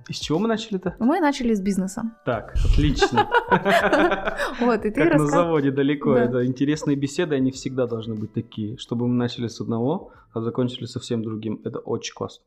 [0.10, 0.95] Из чего мы начали-то?
[0.99, 2.04] Мы начали с бизнеса.
[2.26, 3.30] Так, отлично.
[4.60, 6.14] Вот, и ты Как на заводе далеко.
[6.16, 6.24] Да.
[6.24, 8.78] Это интересные беседы, они всегда должны быть такие.
[8.78, 11.62] Чтобы мы начали с одного, а закончили совсем другим.
[11.64, 12.43] Это очень классно.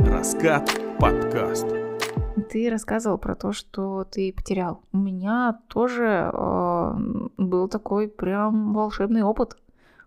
[0.00, 1.66] Раскат подкаст.
[2.50, 4.82] Ты рассказывал про то, что ты потерял.
[4.92, 6.92] У меня тоже э,
[7.38, 9.56] был такой прям волшебный опыт,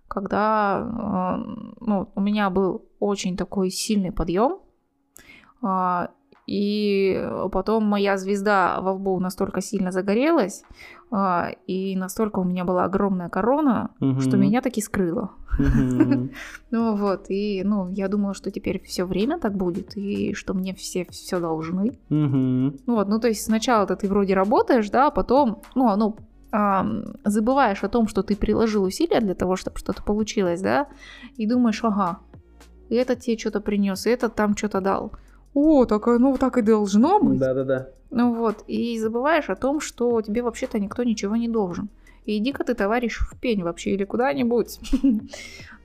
[0.08, 4.60] когда э, ну, у меня был очень такой сильный подъем,
[6.48, 10.64] и потом моя звезда во лбу настолько сильно загорелась,
[11.12, 14.40] а, и настолько у меня была огромная корона, что Мгм.
[14.40, 15.32] меня таки скрыло.
[16.72, 20.74] Ну вот, и ну, я думала, что теперь все время так будет, и что мне
[20.74, 22.00] все все должны.
[22.10, 26.16] Ну вот, ну то есть сначала-то ты вроде работаешь, да, а потом, ну, оно
[26.52, 30.88] ам, забываешь о том, что ты приложил усилия для того, чтобы что-то получилось, да,
[31.38, 32.20] и думаешь, ага,
[32.90, 35.12] этот тебе что-то принес, этот там что-то дал.
[35.60, 37.40] О, так, э, ну так и должно быть.
[37.40, 37.90] Да-да-да.
[38.12, 41.90] Ну вот, и забываешь о том, что тебе вообще-то никто ничего не должен.
[42.26, 44.80] И иди-ка ты, товарищ, в пень вообще или куда-нибудь.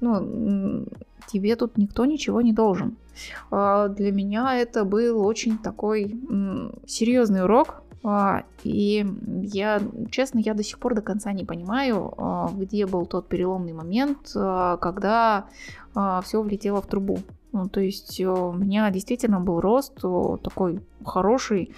[0.00, 0.84] Ну,
[1.28, 2.96] тебе тут никто ничего не должен.
[3.50, 6.20] А, Для меня это был очень такой
[6.86, 7.82] серьезный урок.
[8.02, 9.06] А, И
[9.42, 13.72] я, честно, я до сих пор до конца не понимаю, а, где был тот переломный
[13.72, 15.46] момент, когда
[15.94, 17.18] все влетело в трубу.
[17.54, 21.72] Ну, то есть э, у меня действительно был рост э, такой хороший,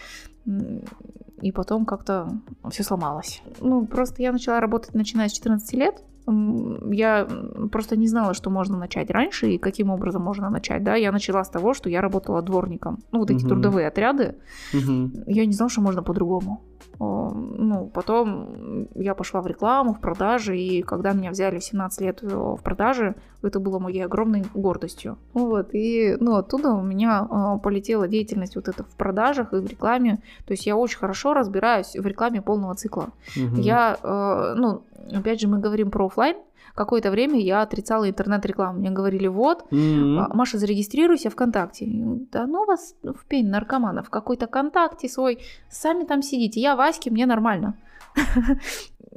[1.43, 3.43] и потом как-то все сломалось.
[3.61, 6.03] Ну, просто я начала работать, начиная с 14 лет.
[6.27, 7.27] Я
[7.71, 10.95] просто не знала, что можно начать раньше и каким образом можно начать, да.
[10.97, 12.99] Я начала с того, что я работала дворником.
[13.13, 13.49] Ну, вот эти Мгм.
[13.49, 14.35] трудовые отряды,
[14.73, 15.13] Мгм.
[15.27, 16.63] я не знала, что можно по-другому.
[16.99, 22.21] Ну, потом я пошла в рекламу, в продажи, и когда меня взяли в 17 лет
[22.23, 25.19] э, в продаже, это было моей огромной гордостью.
[25.35, 29.67] Вот, и, ну, оттуда у меня э, полетела деятельность вот эта в продажах и в
[29.67, 30.21] рекламе.
[30.47, 33.09] То есть я очень хорошо разбираюсь в рекламе полного цикла.
[33.37, 33.57] Мгм.
[33.61, 36.37] Я, э, ну, опять же, мы говорим про оффлайн.
[36.75, 38.81] Какое-то время я отрицала интернет-рекламу.
[38.81, 41.87] Мне говорили, вот, а, Маша, зарегистрируйся ВКонтакте.
[42.33, 44.11] Да ну вас в пень наркоманов.
[44.11, 45.39] Какой-то Контакте свой.
[45.71, 46.61] Сами там сидите.
[46.61, 47.75] Я Ваське, мне нормально.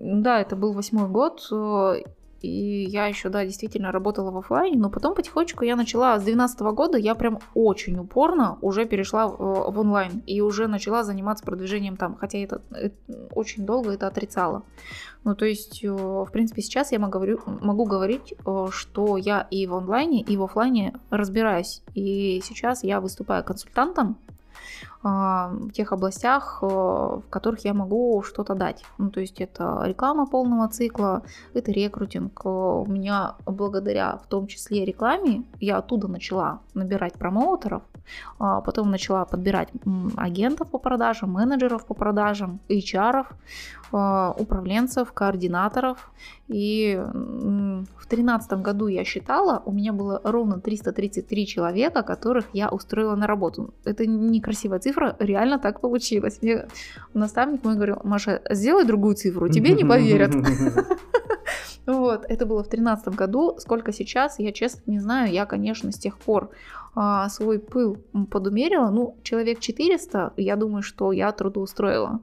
[0.01, 1.45] Да, это был восьмой год.
[2.41, 6.59] И я еще, да, действительно работала в офлайне, но потом потихонечку я начала, с 2012
[6.61, 11.43] года я прям очень упорно уже перешла в, э, в онлайн и уже начала заниматься
[11.43, 12.95] продвижением там, хотя это, это
[13.33, 14.63] очень долго это отрицала.
[15.23, 17.19] Ну, то есть, э, в принципе, сейчас я могу,
[17.61, 21.81] могу говорить, э, что я и в онлайне, и в офлайне разбираюсь.
[21.93, 24.17] И сейчас я выступаю консультантом
[25.01, 28.83] в тех областях, э, в которых я могу что-то дать.
[28.97, 32.41] Ну, то есть это реклама полного цикла, это рекрутинг.
[32.43, 37.98] Э, У меня благодаря в том числе рекламе я оттуда начала набирать промоутеров, а
[38.37, 39.69] потом начала подбирать
[40.17, 43.25] агентов по продажам, менеджеров по продажам, HR,
[43.91, 46.11] э, управленцев, координаторов.
[46.47, 53.15] И в 2013 году я считала, у меня было ровно 333 человека, которых я устроила
[53.15, 53.73] на работу.
[53.85, 56.39] Это некрасивая цифра, реально так получилось.
[56.41, 56.67] Мне
[57.13, 60.33] наставник мой говорил, Маша, сделай другую цифру, тебе не поверят.
[61.85, 63.55] Вот, это было в 2013 году.
[63.57, 65.31] Сколько сейчас, я честно не знаю.
[65.31, 66.51] Я, конечно, с тех пор
[66.95, 67.97] а, свой пыл
[68.29, 68.89] подумерила.
[68.89, 72.19] Ну, человек 400, я думаю, что я трудоустроила.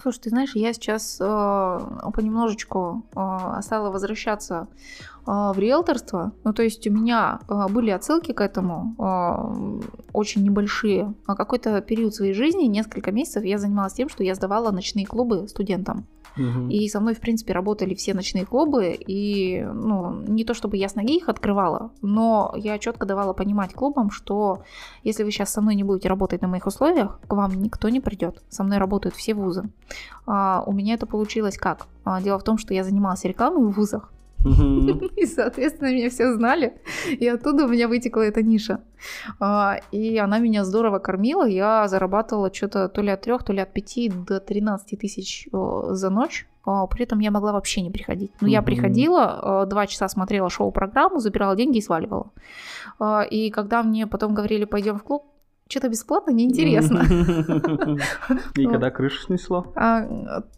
[0.00, 1.24] Слушай, ты знаешь, я сейчас э,
[2.14, 6.30] понемножечку э, стала возвращаться э, в риэлторство.
[6.44, 9.80] Ну, то есть у меня э, были отсылки к этому, э,
[10.12, 11.14] очень небольшие.
[11.26, 15.48] А какой-то период своей жизни, несколько месяцев, я занималась тем, что я сдавала ночные клубы
[15.48, 16.06] студентам.
[16.70, 20.88] И со мной, в принципе, работали все ночные клубы, и, ну, не то чтобы я
[20.88, 24.62] с ноги их открывала, но я четко давала понимать клубам, что
[25.02, 28.00] если вы сейчас со мной не будете работать на моих условиях, к вам никто не
[28.00, 28.42] придет.
[28.48, 29.68] Со мной работают все вузы.
[30.26, 31.86] А, у меня это получилось как?
[32.04, 34.10] А, дело в том, что я занималась рекламой в вузах,
[35.16, 36.80] И, соответственно, меня все знали,
[37.20, 38.80] и оттуда у меня вытекла эта ниша.
[39.40, 43.60] А, И она меня здорово кормила, я зарабатывала что-то то ли от 3, то ли
[43.60, 46.46] от 5 до 13 тысяч э, за ночь.
[46.64, 48.30] А, При этом я могла вообще не приходить.
[48.40, 48.66] Но я Мгм.
[48.66, 52.30] приходила, э, два часа смотрела шоу-программу, забирала деньги и сваливала.
[53.00, 55.24] А, И когда мне потом говорили, пойдем в клуб,
[55.68, 57.02] что-то бесплатно, неинтересно.
[58.56, 59.66] И когда крышу снесло?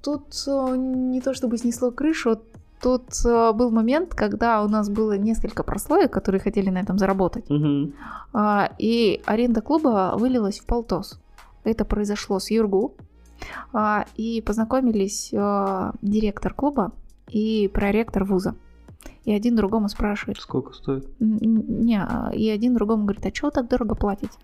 [0.02, 2.40] Тут э, не то чтобы снесло крышу,
[2.80, 7.48] тут э, был момент, когда у нас было несколько прослоек, которые хотели на этом заработать,
[7.50, 7.94] Мгм.
[8.32, 11.20] А, и аренда клуба вылилась в полтос.
[11.64, 12.94] Это произошло с Юргу,
[13.72, 16.92] А, и познакомились э, директор клуба
[17.28, 18.54] и проректор вуза.
[19.24, 21.08] И один другому спрашивает, Сколько стоит?
[21.20, 24.38] Не, и один другому говорит, а чего так дорого платите?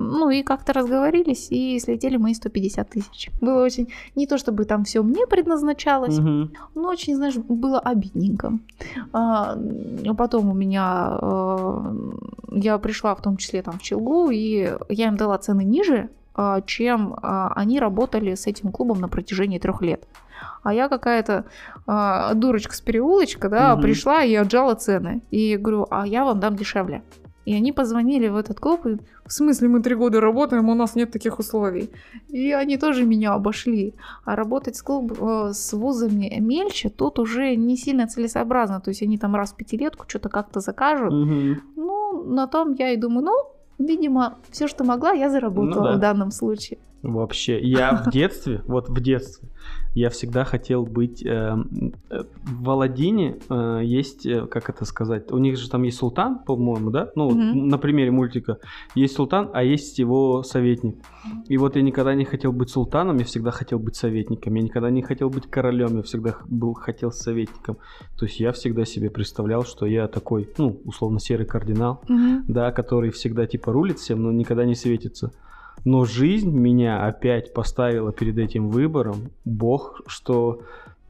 [0.00, 3.30] Ну и как-то разговорились, и слетели мои 150 тысяч.
[3.40, 3.88] Было очень...
[4.14, 6.52] Не то чтобы там все мне предназначалось, Мгм.
[6.74, 8.58] но очень, знаешь, было обидненько.
[9.12, 11.18] А, м, потом у меня...
[11.20, 11.92] э,
[12.52, 16.60] я пришла в том числе там в Челгу, и я им дала цены ниже, а,
[16.60, 20.06] чем а, они работали с этим клубом на протяжении трех лет.
[20.62, 21.44] А я какая-то
[21.86, 23.82] а, дурочка с переулочка, да, Мгм.
[23.82, 25.22] пришла и отжала цены.
[25.30, 27.02] И говорю, а я вам дам дешевле.
[27.48, 30.94] И они позвонили в этот клуб, и в смысле мы три года работаем, у нас
[30.94, 31.88] нет таких условий.
[32.28, 33.94] И они тоже меня обошли.
[34.26, 38.82] А работать с, клуб, э, с вузами мельче тут уже не сильно целесообразно.
[38.82, 41.10] То есть они там раз в пятилетку что-то как-то закажут.
[41.10, 41.62] Мгм.
[41.76, 45.96] Ну, на том я и думаю, ну, видимо, все, что могла, я заработала Ну да.
[45.96, 46.78] в данном случае.
[47.02, 49.48] Вообще, я в детстве, вот в детстве,
[49.98, 51.56] я всегда хотел быть э,
[52.10, 56.38] э, в Аладдине э, есть, э, как это сказать, у них же там есть султан,
[56.38, 57.10] по-моему, да?
[57.16, 57.68] Ну, Мгм.
[57.68, 58.58] на примере мультика
[58.94, 60.96] есть султан, а есть его советник.
[61.48, 64.54] И вот я никогда не хотел быть султаном, я всегда хотел быть советником.
[64.54, 67.76] Я никогда не хотел быть королем, я всегда был хотел советником.
[68.18, 72.00] То есть я всегда себе представлял, что я такой, ну, условно серый кардинал,
[72.48, 75.32] да, который всегда типа рулит всем, но никогда не светится.
[75.88, 80.60] Но жизнь меня опять поставила перед этим выбором, Бог, что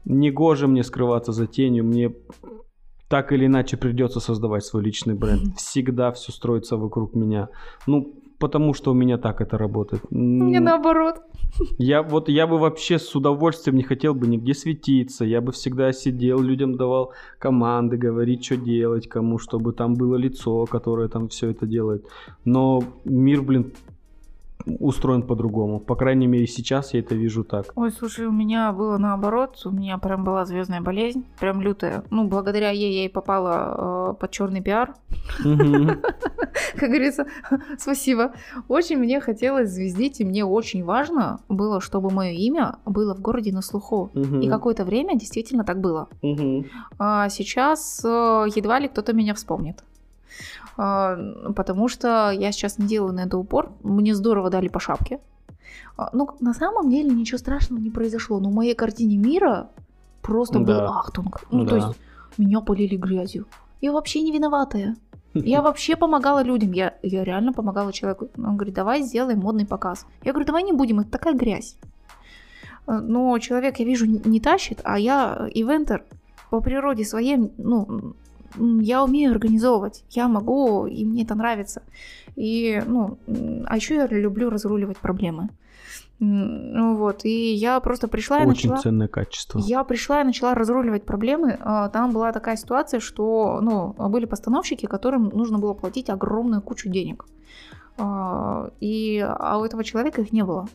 [0.05, 2.13] не гоже мне скрываться за тенью, мне
[3.09, 5.57] так или иначе придется создавать свой личный бренд.
[5.57, 7.49] Всегда все строится вокруг меня.
[7.87, 10.01] Ну, потому что у меня так это работает.
[10.11, 11.15] Мне М, наоборот.
[11.77, 15.25] я вот я бы вообще с удовольствием не хотел бы нигде светиться.
[15.25, 20.65] Я бы всегда сидел, людям давал команды, говорить, что делать, кому, чтобы там было лицо,
[20.67, 22.05] которое там все это делает.
[22.45, 23.73] Но мир, блин,
[24.65, 25.79] устроен по-другому.
[25.79, 27.67] По крайней мере, сейчас я это вижу так.
[27.75, 32.03] Ой, слушай, у меня было наоборот, у меня прям была звездная болезнь, прям лютая.
[32.09, 34.95] Ну, благодаря ей я и попала э, под черный пиар.
[35.43, 37.25] Как говорится,
[37.77, 38.33] спасибо.
[38.67, 43.51] Очень мне хотелось звездить, и мне очень важно было, чтобы мое имя было в городе
[43.51, 44.11] на слуху.
[44.13, 46.09] И какое-то время действительно так было.
[46.97, 49.83] А сейчас э, едва ли кто-то меня вспомнит.
[50.81, 51.17] А,
[51.55, 53.71] Потому что я сейчас не делаю на это упор.
[53.83, 55.19] Мне здорово дали по шапке.
[55.97, 58.39] А, Ну, на самом деле ничего страшного не произошло.
[58.39, 59.67] Но в моей картине мира
[60.21, 60.89] просто был Да.
[60.99, 61.41] ахтунг.
[61.51, 61.87] Ну, то Да.
[61.87, 61.99] есть
[62.37, 63.45] меня полили грязью.
[63.81, 64.95] Я вообще не виноватая.
[65.33, 66.71] Я вообще помогала людям.
[66.71, 68.29] Я, я реально помогала человеку.
[68.37, 70.05] Он говорит, давай сделаем модный показ.
[70.23, 71.75] Я говорю, давай не будем, это такая грязь.
[72.87, 76.03] Э, Но человек, я вижу, не тащит, а я э, ивентер
[76.49, 78.13] по природе своей, ну,
[78.57, 81.83] я умею организовывать, я могу, и мне это нравится.
[82.35, 83.17] И, ну,
[83.65, 85.49] а еще я люблю разруливать проблемы.
[86.21, 88.81] Ну вот, и я просто пришла и Очень начала...
[88.81, 89.59] ценное качество.
[89.59, 91.57] Я пришла и начала разруливать проблемы.
[91.61, 96.89] А, Там была такая ситуация, что ну, были постановщики, которым нужно было платить огромную кучу
[96.89, 97.25] денег.
[97.97, 100.67] А, И, а у этого человека их не было.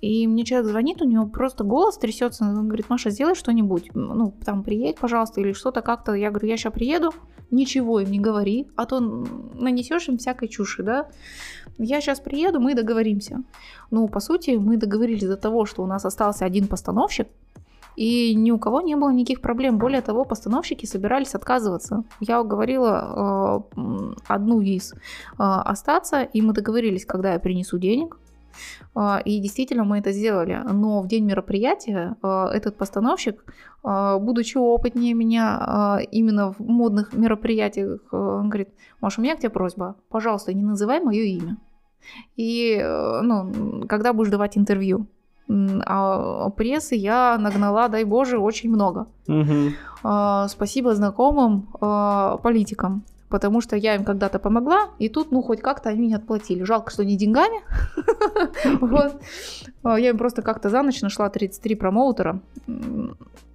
[0.00, 4.34] И мне человек звонит, у него просто голос трясется, он говорит, Маша, сделай что-нибудь, ну,
[4.44, 6.14] там, приедь, пожалуйста, или что-то как-то.
[6.14, 7.12] Я говорю, я сейчас приеду,
[7.50, 11.10] ничего им не говори, а то нанесешь им всякой чуши, да.
[11.76, 13.42] Я сейчас приеду, мы договоримся.
[13.90, 17.28] Ну, по сути, мы договорились до того, что у нас остался один постановщик,
[17.96, 19.78] и ни у кого не было никаких проблем.
[19.78, 22.04] Более того, постановщики собирались отказываться.
[22.20, 24.96] Я уговорила э, одну из э,
[25.38, 28.16] остаться, и мы договорились, когда я принесу денег.
[28.94, 30.62] Э, И действительно мы это сделали.
[30.72, 33.44] Но в день мероприятия э, этот постановщик,
[33.84, 38.68] э, будучи опытнее меня именно в модных мероприятиях, он говорит,
[39.00, 41.56] Маша, у меня к тебе просьба, пожалуйста, не называй мое имя.
[42.36, 45.06] И, э, ну, когда будешь давать интервью,
[45.86, 49.06] А прессы я нагнала, дай боже, очень много.
[50.02, 55.60] А, Спасибо знакомым а, политикам, потому что я им когда-то помогла, и тут, ну, хоть
[55.62, 56.64] как-то они мне отплатили.
[56.64, 57.62] Жалко, что не деньгами.
[59.82, 62.42] А, Я им просто как-то за ночь нашла 33 промоутера.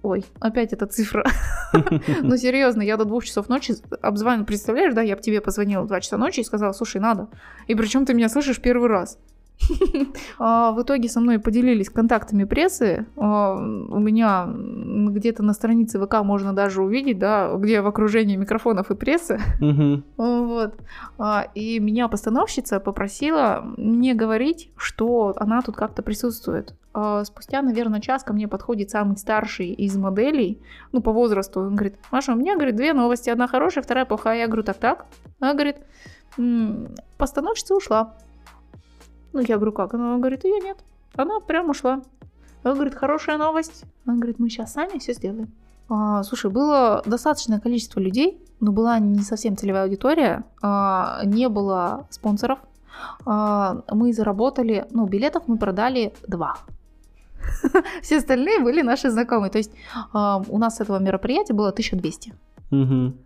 [0.02, 1.24] Ой, опять эта цифра.
[2.22, 4.44] Ну, серьезно, я до двух часов ночи обзвонила.
[4.44, 7.28] Представляешь, да, я бы тебе позвонила в 2 часа ночи и сказала, слушай, надо.
[7.68, 9.18] И причем ты меня слышишь первый раз.
[10.38, 13.06] А, В итоге со мной поделились контактами прессы.
[13.16, 18.90] А, У меня где-то на странице ВК можно даже увидеть, да, где в окружении микрофонов
[18.90, 19.40] и прессы.
[20.16, 20.74] Вот.
[21.18, 26.74] А, И меня постановщица попросила не говорить, что она тут как-то присутствует.
[27.24, 31.60] Спустя, наверное, час ко мне подходит самый старший из моделей, ну, по возрасту.
[31.60, 33.28] Он говорит, Маша, у меня, говорит, две новости.
[33.28, 34.38] Одна хорошая, вторая плохая.
[34.38, 35.04] Я говорю, так-так.
[35.38, 35.76] Она говорит,
[36.38, 36.88] «М,
[37.18, 38.14] постановщица ушла.
[39.32, 39.94] Ну, я говорю, как?
[39.94, 40.78] Она говорит, ее нет.
[41.14, 42.02] Она прям ушла.
[42.62, 43.84] Она говорит, хорошая новость.
[44.04, 45.52] Она говорит, мы сейчас сами все сделаем.
[45.88, 52.06] А, слушай, было достаточное количество людей, но была не совсем целевая аудитория, а, не было
[52.10, 52.58] спонсоров.
[53.24, 56.56] А, мы заработали, ну, билетов мы продали два.
[58.02, 59.50] Все остальные были наши знакомые.
[59.50, 59.72] То есть
[60.12, 62.32] а, у нас с этого мероприятия было 1200.
[62.70, 63.16] Мгм.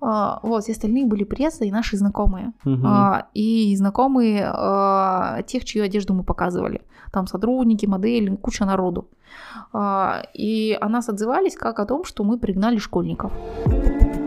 [0.00, 2.52] А, Вот, все остальные были пресса и наши знакомые.
[2.84, 6.82] А, и знакомые а, тех, чью одежду мы показывали.
[7.12, 9.08] Там сотрудники, модели, куча народу.
[10.34, 13.32] И о нас отзывались как о том, что мы пригнали школьников.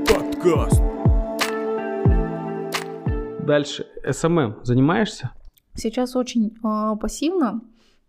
[0.08, 0.82] Подкаст.
[3.46, 3.86] Дальше.
[4.10, 5.32] SMM занимаешься?
[5.74, 6.58] Сейчас очень
[7.00, 7.62] пассивно.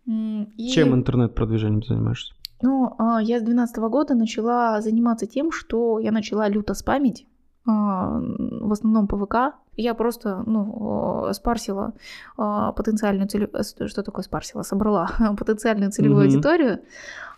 [0.05, 2.33] И, Чем интернет-продвижением занимаешься?
[2.61, 7.25] Ну, а, я с 2012 года начала заниматься тем, что я начала люто спамить.
[7.67, 9.55] а, В основном по ВК.
[9.77, 11.93] Я просто, ну, а, спарсила
[12.37, 13.63] а, потенциальную целевую...
[13.63, 14.63] Что такое спарсила?
[14.63, 16.33] Собрала потенциальную целевую Мгм.
[16.33, 16.79] аудиторию.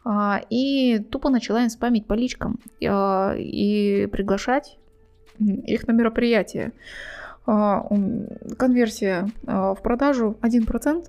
[0.04, 2.60] а, И тупо начала им спамить по личкам.
[2.88, 4.78] а, И приглашать
[5.40, 6.72] их на мероприятие.
[7.46, 7.86] А,
[8.58, 11.04] Конверсия а, в продажу 1% м,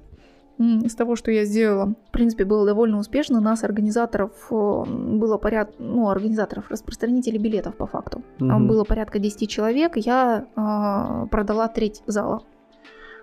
[0.85, 1.95] из того, что я сделала.
[2.09, 3.41] В принципе, было довольно успешно.
[3.41, 8.23] Нас, организаторов, э, было порядка, ну, организаторов, распространителей билетов по факту.
[8.39, 8.67] Мгм.
[8.67, 9.97] Было порядка 10 человек.
[9.97, 12.43] Я а, продала треть зала.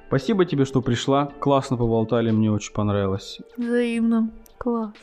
[0.08, 1.30] Спасибо тебе, что пришла.
[1.40, 3.40] Классно поболтали, мне очень понравилось.
[3.58, 4.32] Взаимно.
[4.58, 4.94] Класс.